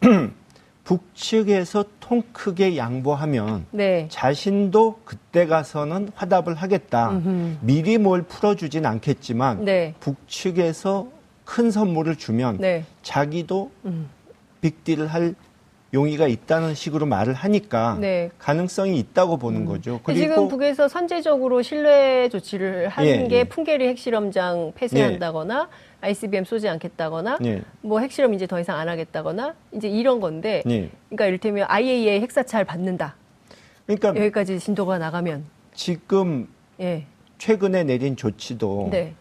북측에서 0.86 1.84
통 1.98 2.22
크게 2.32 2.76
양보하면 2.76 3.66
네. 3.72 4.06
자신도 4.08 5.00
그때 5.04 5.44
가서는 5.46 6.10
화답을 6.14 6.54
하겠다. 6.54 7.10
음흠. 7.10 7.58
미리 7.60 7.98
뭘 7.98 8.22
풀어주진 8.22 8.86
않겠지만 8.86 9.64
네. 9.64 9.94
북측에서 9.98 11.08
큰 11.44 11.72
선물을 11.72 12.16
주면 12.16 12.58
네. 12.58 12.84
자기도 13.02 13.72
음. 13.84 14.08
빅딜을 14.60 15.08
할 15.08 15.34
용의가 15.94 16.26
있다는 16.26 16.74
식으로 16.74 17.06
말을 17.06 17.32
하니까 17.32 17.96
네. 18.00 18.30
가능성이 18.38 18.98
있다고 18.98 19.36
보는 19.36 19.62
음. 19.62 19.66
거죠. 19.66 20.00
그리고 20.02 20.20
지금 20.20 20.48
북에서 20.48 20.88
선제적으로 20.88 21.62
신뢰 21.62 22.28
조치를 22.28 22.88
하는 22.88 23.08
예, 23.24 23.28
게 23.28 23.36
예. 23.38 23.44
풍계리 23.44 23.86
핵실험장 23.88 24.72
폐쇄한다거나 24.74 25.68
예. 26.02 26.06
ICBM 26.08 26.44
쏘지 26.44 26.68
않겠다거나 26.68 27.38
예. 27.44 27.62
뭐 27.82 28.00
핵실험 28.00 28.34
이제 28.34 28.46
더 28.46 28.58
이상 28.60 28.78
안 28.78 28.88
하겠다거나 28.88 29.54
이제 29.72 29.88
이런 29.88 30.20
건데 30.20 30.62
예. 30.68 30.90
그러니까 31.08 31.26
이를테면 31.26 31.66
IAEA 31.68 32.20
핵사찰 32.20 32.64
받는다. 32.64 33.14
그러니까 33.86 34.08
여기까지 34.08 34.58
진도가 34.58 34.98
나가면 34.98 35.44
지금 35.72 36.48
예. 36.80 37.06
최근에 37.38 37.84
내린 37.84 38.16
조치도 38.16 38.88
네. 38.90 39.14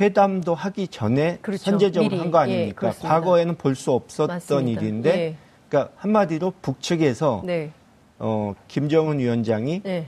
회담도 0.00 0.54
하기 0.54 0.88
전에 0.88 1.38
그렇죠. 1.42 1.70
선제적으로 1.70 2.18
한 2.18 2.30
거 2.30 2.38
아닙니까? 2.38 2.88
예, 2.94 3.06
과거에는 3.08 3.56
볼 3.56 3.74
수 3.74 3.90
없었던 3.92 4.28
맞습니다. 4.36 4.80
일인데 4.80 5.10
예. 5.18 5.36
그러니까 5.74 5.90
한마디로 5.96 6.52
북측에서 6.62 7.42
네. 7.44 7.72
어, 8.20 8.54
김정은 8.68 9.18
위원장이 9.18 9.80
네. 9.82 10.06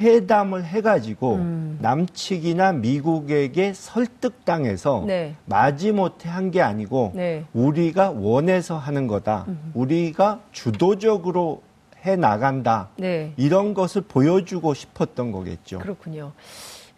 회담을 0.00 0.64
해가지고 0.64 1.34
음. 1.34 1.78
남측이나 1.82 2.72
미국에게 2.72 3.72
설득당해서 3.74 5.02
네. 5.06 5.34
마지못해 5.46 6.28
한 6.28 6.50
게 6.52 6.62
아니고 6.62 7.12
네. 7.14 7.44
우리가 7.52 8.10
원해서 8.12 8.76
하는 8.78 9.06
거다. 9.08 9.46
음. 9.48 9.72
우리가 9.74 10.40
주도적으로 10.52 11.62
해 12.06 12.14
나간다. 12.16 12.88
네. 12.96 13.32
이런 13.36 13.74
것을 13.74 14.02
보여주고 14.02 14.72
싶었던 14.74 15.32
거겠죠. 15.32 15.80
그렇군요. 15.80 16.32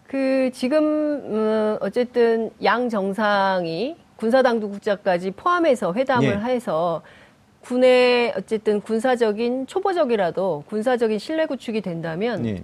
그 0.06 0.50
지금 0.52 0.78
음, 0.84 1.78
어쨌든 1.80 2.50
양 2.62 2.88
정상이 2.90 3.96
군사당국자까지 4.16 5.32
포함해서 5.32 5.92
회담을 5.94 6.26
예. 6.28 6.52
해서 6.52 7.02
군의 7.64 8.32
어쨌든 8.36 8.80
군사적인 8.80 9.66
초보적이라도 9.66 10.64
군사적인 10.68 11.18
신뢰 11.18 11.46
구축이 11.46 11.80
된다면 11.80 12.44
예. 12.46 12.62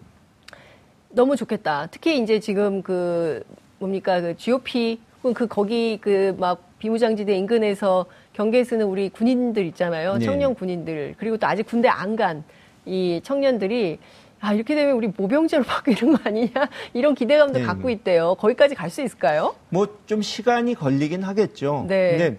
너무 1.10 1.36
좋겠다. 1.36 1.88
특히 1.90 2.18
이제 2.18 2.38
지금 2.38 2.82
그 2.82 3.42
뭡니까 3.78 4.20
그 4.20 4.36
GOP 4.36 5.00
그 5.22 5.46
거기 5.48 5.98
그 6.00 6.34
막 6.38 6.68
비무장지대 6.78 7.34
인근에서 7.36 8.06
경계에 8.32 8.64
쓰는 8.64 8.86
우리 8.86 9.08
군인들 9.10 9.64
있잖아요. 9.66 10.16
네. 10.16 10.24
청년 10.24 10.54
군인들 10.54 11.14
그리고 11.18 11.36
또 11.36 11.46
아직 11.46 11.66
군대 11.66 11.88
안 11.88 12.16
간 12.16 12.44
이 12.86 13.20
청년들이 13.22 13.98
아 14.40 14.54
이렇게 14.54 14.74
되면 14.74 14.96
우리 14.96 15.08
모병제로 15.14 15.64
바뀌는 15.68 16.14
거 16.14 16.18
아니냐 16.24 16.50
이런 16.94 17.14
기대감도 17.14 17.58
네. 17.58 17.64
갖고 17.64 17.90
있대요. 17.90 18.34
거기까지 18.36 18.74
갈 18.74 18.88
수 18.90 19.02
있을까요? 19.02 19.54
뭐 19.68 19.86
좀 20.06 20.22
시간이 20.22 20.74
걸리긴 20.74 21.22
하겠죠. 21.22 21.84
네. 21.88 22.10
근데 22.16 22.38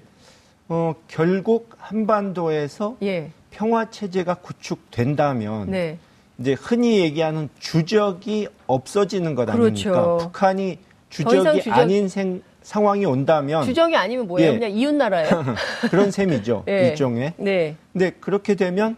어 0.73 0.95
결국 1.09 1.75
한반도에서 1.79 2.95
예. 3.03 3.29
평화 3.49 3.89
체제가 3.89 4.35
구축된다면. 4.35 5.69
네. 5.69 5.97
이제 6.39 6.53
흔히 6.53 7.01
얘기하는 7.01 7.49
주적이 7.59 8.47
없어지는 8.67 9.35
것 9.35 9.47
그렇죠. 9.47 9.89
아닙니까? 9.89 10.17
북한이 10.17 10.77
주적이 11.09 11.61
주적... 11.61 11.77
아닌 11.77 12.07
생, 12.07 12.41
상황이 12.63 13.05
온다면 13.05 13.65
주적이 13.65 13.97
아니면 13.97 14.27
뭐예요? 14.27 14.51
예. 14.51 14.53
그냥 14.53 14.71
이웃 14.71 14.95
나라예요. 14.95 15.43
그런 15.91 16.09
셈이죠. 16.09 16.63
네. 16.65 16.87
일종의. 16.87 17.33
네. 17.35 17.75
근데 17.91 18.11
그렇게 18.11 18.55
되면 18.55 18.95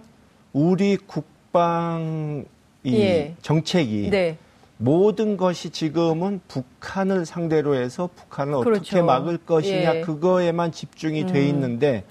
우리 0.54 0.96
국방 0.96 2.46
이 2.84 2.96
예. 2.98 3.34
정책이 3.42 4.12
네. 4.12 4.38
모든 4.84 5.38
것이 5.38 5.70
지금은 5.70 6.42
북한을 6.50 7.26
상대로 7.26 7.76
해서 7.76 8.10
북한을 8.16 8.60
그렇죠. 8.64 8.82
어떻게 8.82 9.02
막을 9.02 9.38
것이냐 9.38 9.96
예. 9.96 10.02
그거에만 10.02 10.74
집중이 10.74 11.24
음. 11.24 11.28
돼 11.28 11.48
있는데 11.48 12.04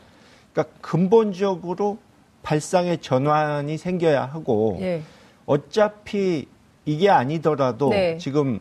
그러니까 0.53 0.75
근본적으로 0.81 1.99
발상의 2.43 2.99
전환이 3.03 3.77
생겨야 3.77 4.25
하고 4.25 4.79
예. 4.81 5.03
어차피 5.45 6.47
이게 6.87 7.11
아니더라도 7.11 7.91
네. 7.91 8.17
지금 8.17 8.59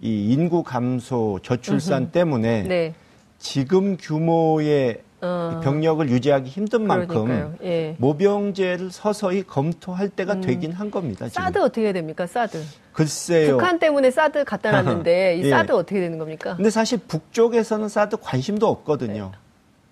이 0.00 0.32
인구 0.32 0.62
감소, 0.62 1.38
저출산 1.42 2.04
음흠. 2.04 2.12
때문에 2.12 2.62
네. 2.62 2.94
지금 3.38 3.98
규모의 3.98 5.02
어. 5.22 5.60
병력을 5.62 6.08
유지하기 6.08 6.48
힘든 6.48 6.86
만큼 6.86 7.56
예. 7.62 7.94
모병제를 7.98 8.90
서서히 8.90 9.42
검토할 9.42 10.08
때가 10.08 10.34
음. 10.34 10.40
되긴 10.40 10.72
한 10.72 10.90
겁니다. 10.90 11.28
지금. 11.28 11.42
사드 11.42 11.58
어떻게 11.58 11.92
됩니까? 11.92 12.26
사드. 12.26 12.62
글쎄요. 12.92 13.52
북한 13.52 13.78
때문에 13.78 14.10
사드 14.10 14.44
갖다 14.44 14.70
놨는데 14.72 15.36
이 15.40 15.44
예. 15.44 15.50
사드 15.50 15.72
어떻게 15.72 16.00
되는 16.00 16.18
겁니까? 16.18 16.56
근데 16.56 16.70
사실 16.70 16.98
북쪽에서는 16.98 17.88
사드 17.88 18.16
관심도 18.18 18.66
없거든요. 18.66 19.32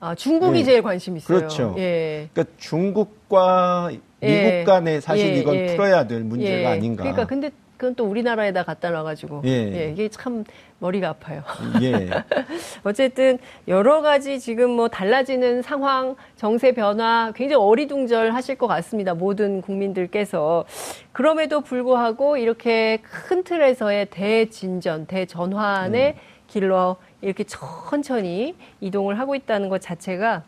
아, 0.01 0.15
중국이 0.15 0.61
예. 0.61 0.65
제일 0.65 0.83
관심 0.83 1.17
있어요. 1.17 1.39
그렇죠. 1.39 1.75
예. 1.79 2.29
그러니까 2.33 2.55
중국과 2.59 3.91
예. 4.23 4.61
미국 4.61 4.65
간에 4.65 5.01
사실 5.01 5.35
예, 5.35 5.39
이건 5.39 5.55
예. 5.57 5.67
풀어야 5.67 6.07
될 6.07 6.23
문제가 6.23 6.71
아닌가. 6.71 7.03
그러니까 7.03 7.27
근데 7.27 7.51
그건 7.77 7.95
또 7.95 8.05
우리나라에다 8.07 8.65
갖다 8.65 8.91
놔가지고 8.91 9.43
예. 9.45 9.91
이게 9.93 10.09
참 10.09 10.45
머리가 10.81 11.09
아파요. 11.09 11.43
예. 11.83 12.09
어쨌든 12.85 13.39
여러 13.67 14.01
가지 14.01 14.39
지금 14.39 14.71
뭐 14.71 14.89
달라지는 14.89 15.63
상황, 15.63 16.15
정세 16.37 16.73
변화 16.73 17.33
굉장히 17.35 17.63
어리둥절하실 17.63 18.57
것 18.57 18.67
같습니다. 18.69 19.15
모든 19.15 19.61
국민들께서 19.61 20.65
그럼에도 21.13 21.63
불구하고 21.63 22.37
이렇게 22.37 22.99
큰 23.03 23.43
틀에서의 23.43 24.07
대진전, 24.11 25.07
대전환의 25.07 26.15
음. 26.17 26.19
길로 26.47 26.97
이렇게 27.21 27.45
천천히 27.45 28.55
이동을 28.81 29.19
하고 29.19 29.35
있다는 29.35 29.69
것 29.69 29.81
자체가 29.81 30.45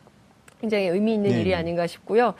굉장히 0.60 0.88
의미 0.88 1.14
있는 1.14 1.30
네. 1.30 1.40
일이 1.40 1.54
아닌가 1.54 1.86
싶고요. 1.86 2.34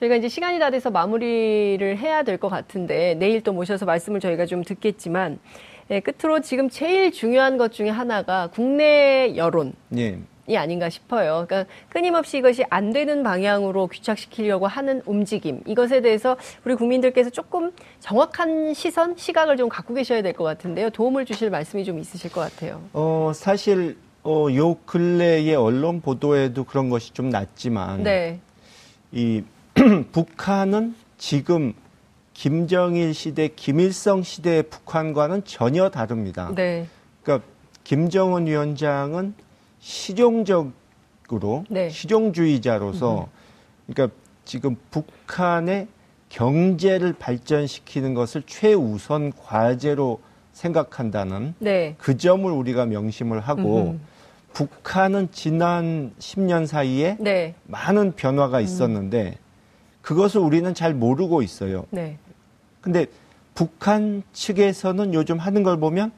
저희가 0.00 0.16
이제 0.16 0.28
시간이 0.28 0.58
다 0.58 0.70
돼서 0.70 0.90
마무리를 0.90 1.96
해야 1.98 2.22
될 2.24 2.38
것 2.38 2.48
같은데 2.48 3.14
내일 3.14 3.42
또 3.42 3.52
모셔서 3.52 3.84
말씀을 3.86 4.18
저희가 4.18 4.46
좀 4.46 4.64
듣겠지만 4.64 5.38
예, 5.90 6.00
끝으로 6.00 6.40
지금 6.40 6.68
제일 6.68 7.12
중요한 7.12 7.58
것 7.58 7.72
중에 7.72 7.88
하나가 7.90 8.48
국내 8.52 9.34
여론. 9.36 9.72
네. 9.88 10.18
이 10.48 10.56
아닌가 10.56 10.88
싶어요. 10.88 11.44
그러니까 11.48 11.68
끊임없이 11.88 12.38
이것이 12.38 12.64
안 12.70 12.92
되는 12.92 13.24
방향으로 13.24 13.88
귀착시키려고 13.88 14.68
하는 14.68 15.02
움직임 15.04 15.60
이것에 15.66 16.00
대해서 16.00 16.36
우리 16.64 16.76
국민들께서 16.76 17.30
조금 17.30 17.72
정확한 17.98 18.72
시선, 18.74 19.16
시각을 19.16 19.56
좀 19.56 19.68
갖고 19.68 19.92
계셔야 19.94 20.22
될 20.22 20.32
것 20.34 20.44
같은데요. 20.44 20.90
도움을 20.90 21.24
주실 21.24 21.50
말씀이 21.50 21.84
좀 21.84 21.98
있으실 21.98 22.30
것 22.30 22.42
같아요. 22.42 22.80
어 22.92 23.32
사실 23.34 23.96
어, 24.22 24.46
요 24.54 24.74
근래의 24.86 25.56
언론 25.56 26.00
보도에도 26.00 26.62
그런 26.62 26.90
것이 26.90 27.12
좀 27.12 27.28
났지만 27.28 28.04
네. 28.04 28.38
이 29.10 29.42
북한은 30.12 30.94
지금 31.18 31.74
김정일 32.36 33.14
시대, 33.14 33.48
김일성 33.48 34.22
시대의 34.22 34.64
북한과는 34.64 35.44
전혀 35.46 35.88
다릅니다. 35.88 36.52
네. 36.54 36.86
그러니까 37.22 37.48
김정은 37.82 38.46
위원장은 38.46 39.32
실용적으로 39.80 40.74
네. 41.70 41.88
실용주의자로서 41.88 43.28
그러니까 43.86 44.14
지금 44.44 44.76
북한의 44.90 45.88
경제를 46.28 47.14
발전시키는 47.14 48.12
것을 48.12 48.42
최우선 48.44 49.32
과제로 49.32 50.20
생각한다는 50.52 51.54
네. 51.58 51.94
그 51.96 52.18
점을 52.18 52.50
우리가 52.50 52.84
명심을 52.84 53.40
하고 53.40 53.92
음흠. 53.92 53.98
북한은 54.52 55.28
지난 55.32 56.12
10년 56.18 56.66
사이에 56.66 57.16
네. 57.18 57.54
많은 57.64 58.12
변화가 58.12 58.60
있었는데 58.60 59.22
음. 59.24 59.46
그것을 60.02 60.40
우리는 60.40 60.72
잘 60.74 60.92
모르고 60.94 61.40
있어요. 61.40 61.86
네. 61.90 62.18
근데 62.86 63.06
북한 63.56 64.22
측에서는 64.32 65.12
요즘 65.12 65.38
하는 65.38 65.64
걸 65.64 65.76
보면 65.80 66.12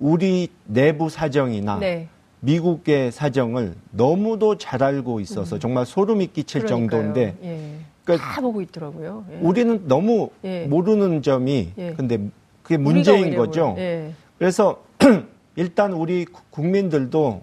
우리 0.00 0.48
내부 0.64 1.10
사정이나 1.10 1.78
네. 1.80 2.08
미국의 2.40 3.12
사정을 3.12 3.74
너무도 3.90 4.56
잘 4.56 4.82
알고 4.82 5.20
있어서 5.20 5.56
음. 5.56 5.60
정말 5.60 5.84
소름이 5.84 6.28
끼칠 6.28 6.62
그러니까요. 6.62 6.88
정도인데 7.02 7.36
예. 7.42 7.74
그러니까 8.06 8.26
다 8.32 8.40
보고 8.40 8.62
있더라고요. 8.62 9.26
예. 9.32 9.36
우리는 9.42 9.86
너무 9.86 10.30
예. 10.44 10.64
모르는 10.64 11.20
점이 11.20 11.72
예. 11.76 11.92
근데 11.92 12.18
그게 12.62 12.78
문제인 12.78 13.36
거죠. 13.36 13.74
예. 13.76 14.14
그래서 14.38 14.82
일단 15.56 15.92
우리 15.92 16.24
국민들도 16.48 17.42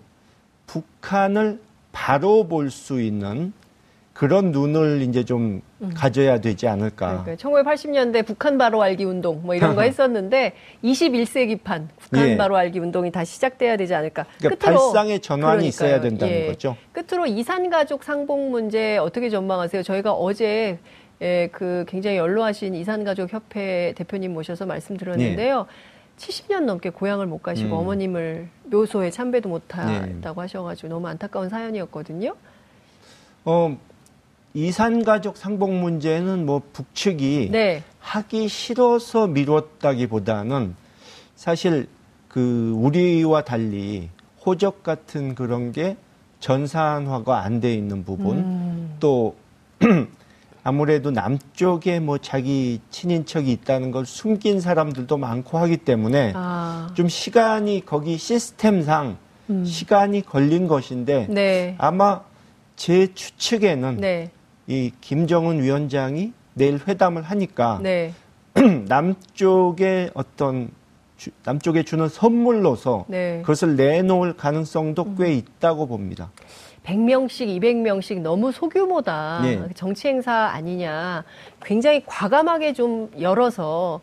북한을 0.66 1.62
바로 1.92 2.48
볼 2.48 2.72
수 2.72 3.00
있는 3.00 3.54
그런 4.16 4.54
눈을 4.54 5.02
이제 5.02 5.26
좀 5.26 5.62
음. 5.82 5.92
가져야 5.94 6.40
되지 6.40 6.70
않을까. 6.70 7.24
그러니까 7.26 7.36
1980년대 7.36 8.26
북한 8.26 8.58
바로 8.58 8.82
알기 8.82 9.04
운동 9.04 9.42
뭐 9.44 9.56
이런 9.56 9.76
거 9.76 9.82
했었는데 9.84 10.54
21세기판 10.86 11.90
북한 12.00 12.30
예. 12.30 12.38
바로 12.38 12.56
알기 12.56 12.80
운동이 12.80 13.12
다시 13.12 13.34
시작돼야 13.34 13.76
되지 13.76 13.94
않을까. 13.94 14.26
그러니까 14.38 14.66
끝으로 14.66 14.80
발상의 14.94 15.20
전환이 15.20 15.58
그러니까요. 15.58 15.68
있어야 15.68 16.00
된다는 16.00 16.34
예. 16.34 16.48
거죠. 16.48 16.78
끝으로 16.94 17.26
이산 17.26 17.70
가족 17.70 18.06
상봉 18.06 18.52
문제 18.52 18.96
어떻게 18.96 19.30
전망하세요? 19.30 19.84
저희가 19.84 20.14
어제 20.14 20.80
예, 21.22 21.50
그 21.52 21.84
굉장히 21.86 22.16
연로하신 22.16 22.74
이산 22.74 23.04
가족 23.04 23.34
협회 23.34 23.94
대표님 23.98 24.34
모셔서 24.34 24.66
말씀드렸는데요. 24.66 25.68
예. 25.70 26.18
70년 26.18 26.62
넘게 26.62 26.92
고향을 26.92 27.28
못 27.28 27.44
가시고 27.44 27.76
음. 27.76 27.82
어머님을 27.82 28.48
묘소에 28.64 29.12
참배도 29.12 29.50
못했다고 29.50 30.42
네. 30.42 30.42
하셔가지고 30.42 30.88
너무 30.88 31.06
안타까운 31.10 31.50
사연이었거든요. 31.50 32.34
어, 33.44 33.78
이산 34.56 35.04
가족 35.04 35.36
상봉 35.36 35.82
문제는 35.82 36.46
뭐 36.46 36.62
북측이 36.72 37.50
네. 37.52 37.84
하기 38.00 38.48
싫어서 38.48 39.28
미뤘다기보다는 39.28 40.76
사실 41.36 41.90
그 42.30 42.72
우리와 42.78 43.44
달리 43.44 44.10
호적 44.46 44.82
같은 44.82 45.36
그런 45.36 45.74
게 45.74 45.98
전산화가 46.40 47.44
안 47.44 47.60
돼 47.60 47.74
있는 47.74 48.06
부분 48.06 48.38
음. 48.38 48.96
또 49.02 49.36
아무래도 50.64 51.12
남쪽에 51.12 52.00
뭐 52.00 52.18
자기 52.18 52.80
친인척이 52.92 53.52
있다는 53.52 53.92
걸 53.92 54.06
숨긴 54.06 54.62
사람들도 54.62 55.18
많고 55.18 55.58
하기 55.58 55.78
때문에 55.78 56.32
아. 56.34 56.90
좀 56.94 57.10
시간이 57.10 57.86
거기 57.86 58.18
시스템상 58.18 59.18
음. 59.50 59.66
시간이 59.66 60.22
걸린 60.22 60.70
것인데 60.70 61.28
네. 61.30 61.76
아마 61.78 62.22
제 62.78 63.14
추측에는 63.14 63.98
네. 63.98 64.32
이 64.68 64.92
김정은 65.02 65.62
위원장이 65.62 66.34
내일 66.54 66.80
회담을 66.88 67.22
하니까 67.22 67.80
네. 67.82 68.14
남쪽의 68.88 70.12
어떤 70.14 70.70
주, 71.18 71.30
남쪽에 71.44 71.84
주는 71.84 72.08
선물로서 72.08 73.06
네. 73.08 73.42
그것을 73.42 73.76
내놓을 73.76 74.36
가능성도 74.36 75.04
음. 75.04 75.16
꽤 75.18 75.34
있다고 75.34 75.88
봅니다. 75.88 76.32
100명씩, 76.84 77.48
200명씩 77.60 78.22
너무 78.22 78.52
소규모다. 78.52 79.42
네. 79.44 79.60
정치 79.74 80.08
행사 80.08 80.32
아니냐. 80.32 81.24
굉장히 81.64 82.04
과감하게 82.06 82.74
좀 82.74 83.10
열어서 83.20 84.02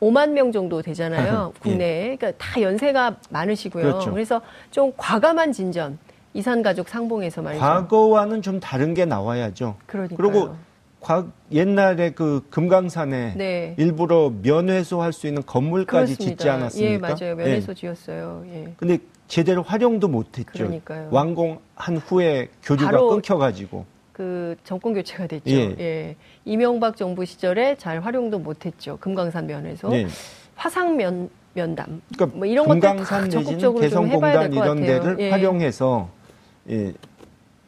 5만 0.00 0.30
명 0.30 0.52
정도 0.52 0.82
되잖아요. 0.82 1.52
국내에. 1.60 2.12
예. 2.12 2.16
그러니까 2.16 2.32
다 2.38 2.60
연세가 2.60 3.16
많으시고요. 3.30 3.82
그렇죠. 3.82 4.12
그래서 4.12 4.40
좀 4.70 4.92
과감한 4.96 5.52
진전. 5.52 5.98
이산 6.36 6.62
가족 6.62 6.88
상봉에서 6.88 7.40
말이죠. 7.42 7.60
과거와는 7.64 8.42
좀 8.42 8.60
다른 8.60 8.92
게 8.92 9.04
나와야죠. 9.06 9.76
그러니까요. 9.86 10.16
그리고 10.16 10.54
과, 11.00 11.26
옛날에 11.50 12.10
그 12.10 12.44
금강산에 12.50 13.34
네. 13.36 13.74
일부러 13.78 14.30
면회소 14.42 15.00
할 15.00 15.12
수 15.12 15.26
있는 15.26 15.42
건물까지 15.46 16.14
그렇습니다. 16.14 16.36
짓지 16.36 16.50
않았습니까? 16.50 16.92
예, 16.92 16.98
맞아요. 16.98 17.36
면회소 17.36 17.70
예. 17.72 17.74
지었어요. 17.74 18.44
예. 18.52 18.74
근데 18.76 18.98
제대로 19.28 19.62
활용도 19.62 20.08
못 20.08 20.38
했죠. 20.38 20.52
그러니까요. 20.52 21.08
완공한 21.10 21.96
후에 22.06 22.48
교류가 22.62 22.98
끊겨 22.98 23.38
가지고. 23.38 23.86
그 24.12 24.56
정권 24.64 24.94
교체가 24.94 25.26
됐죠. 25.26 25.50
예. 25.50 25.74
예. 25.78 26.16
이명박 26.44 26.96
정부 26.96 27.24
시절에 27.24 27.76
잘 27.76 28.00
활용도 28.00 28.38
못 28.38 28.66
했죠. 28.66 28.98
금강산 29.00 29.46
면에서 29.46 29.90
예. 29.96 30.06
화상 30.54 30.96
면 30.96 31.30
면담. 31.54 32.02
그러니까 32.14 32.36
뭐 32.38 32.46
이런 32.46 32.66
금강산 32.68 33.24
내지는 33.28 33.74
개성공단 33.80 34.52
이런 34.52 34.80
데를 34.80 35.16
예. 35.20 35.30
활용해서 35.30 36.08
예, 36.10 36.15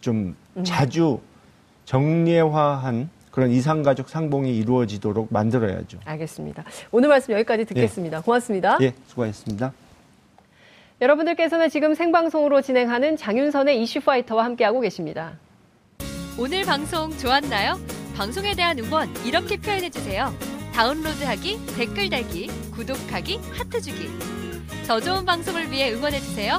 좀 0.00 0.36
음. 0.56 0.64
자주 0.64 1.20
정례화한 1.84 3.10
그런 3.30 3.50
이상가족 3.50 4.08
상봉이 4.08 4.56
이루어지도록 4.56 5.28
만들어야죠. 5.30 5.98
알겠습니다. 6.04 6.64
오늘 6.90 7.08
말씀 7.08 7.34
여기까지 7.34 7.64
듣겠습니다. 7.66 8.18
예. 8.18 8.22
고맙습니다. 8.22 8.78
예, 8.80 8.94
수고하셨습니다. 9.06 9.72
여러분들께서는 11.00 11.70
지금 11.70 11.94
생방송으로 11.94 12.60
진행하는 12.60 13.16
장윤선의 13.16 13.80
이슈파이터와 13.82 14.44
함께하고 14.44 14.80
계십니다. 14.80 15.38
오늘 16.36 16.64
방송 16.64 17.16
좋았나요? 17.16 17.78
방송에 18.16 18.54
대한 18.56 18.78
응원 18.80 19.08
이렇게 19.24 19.56
표현해주세요. 19.56 20.32
다운로드하기, 20.74 21.58
댓글 21.76 22.10
달기, 22.10 22.48
구독하기, 22.72 23.38
하트 23.52 23.80
주기. 23.80 24.08
더 24.86 25.00
좋은 25.00 25.24
방송을 25.24 25.70
위해 25.70 25.92
응원해주세요. 25.92 26.58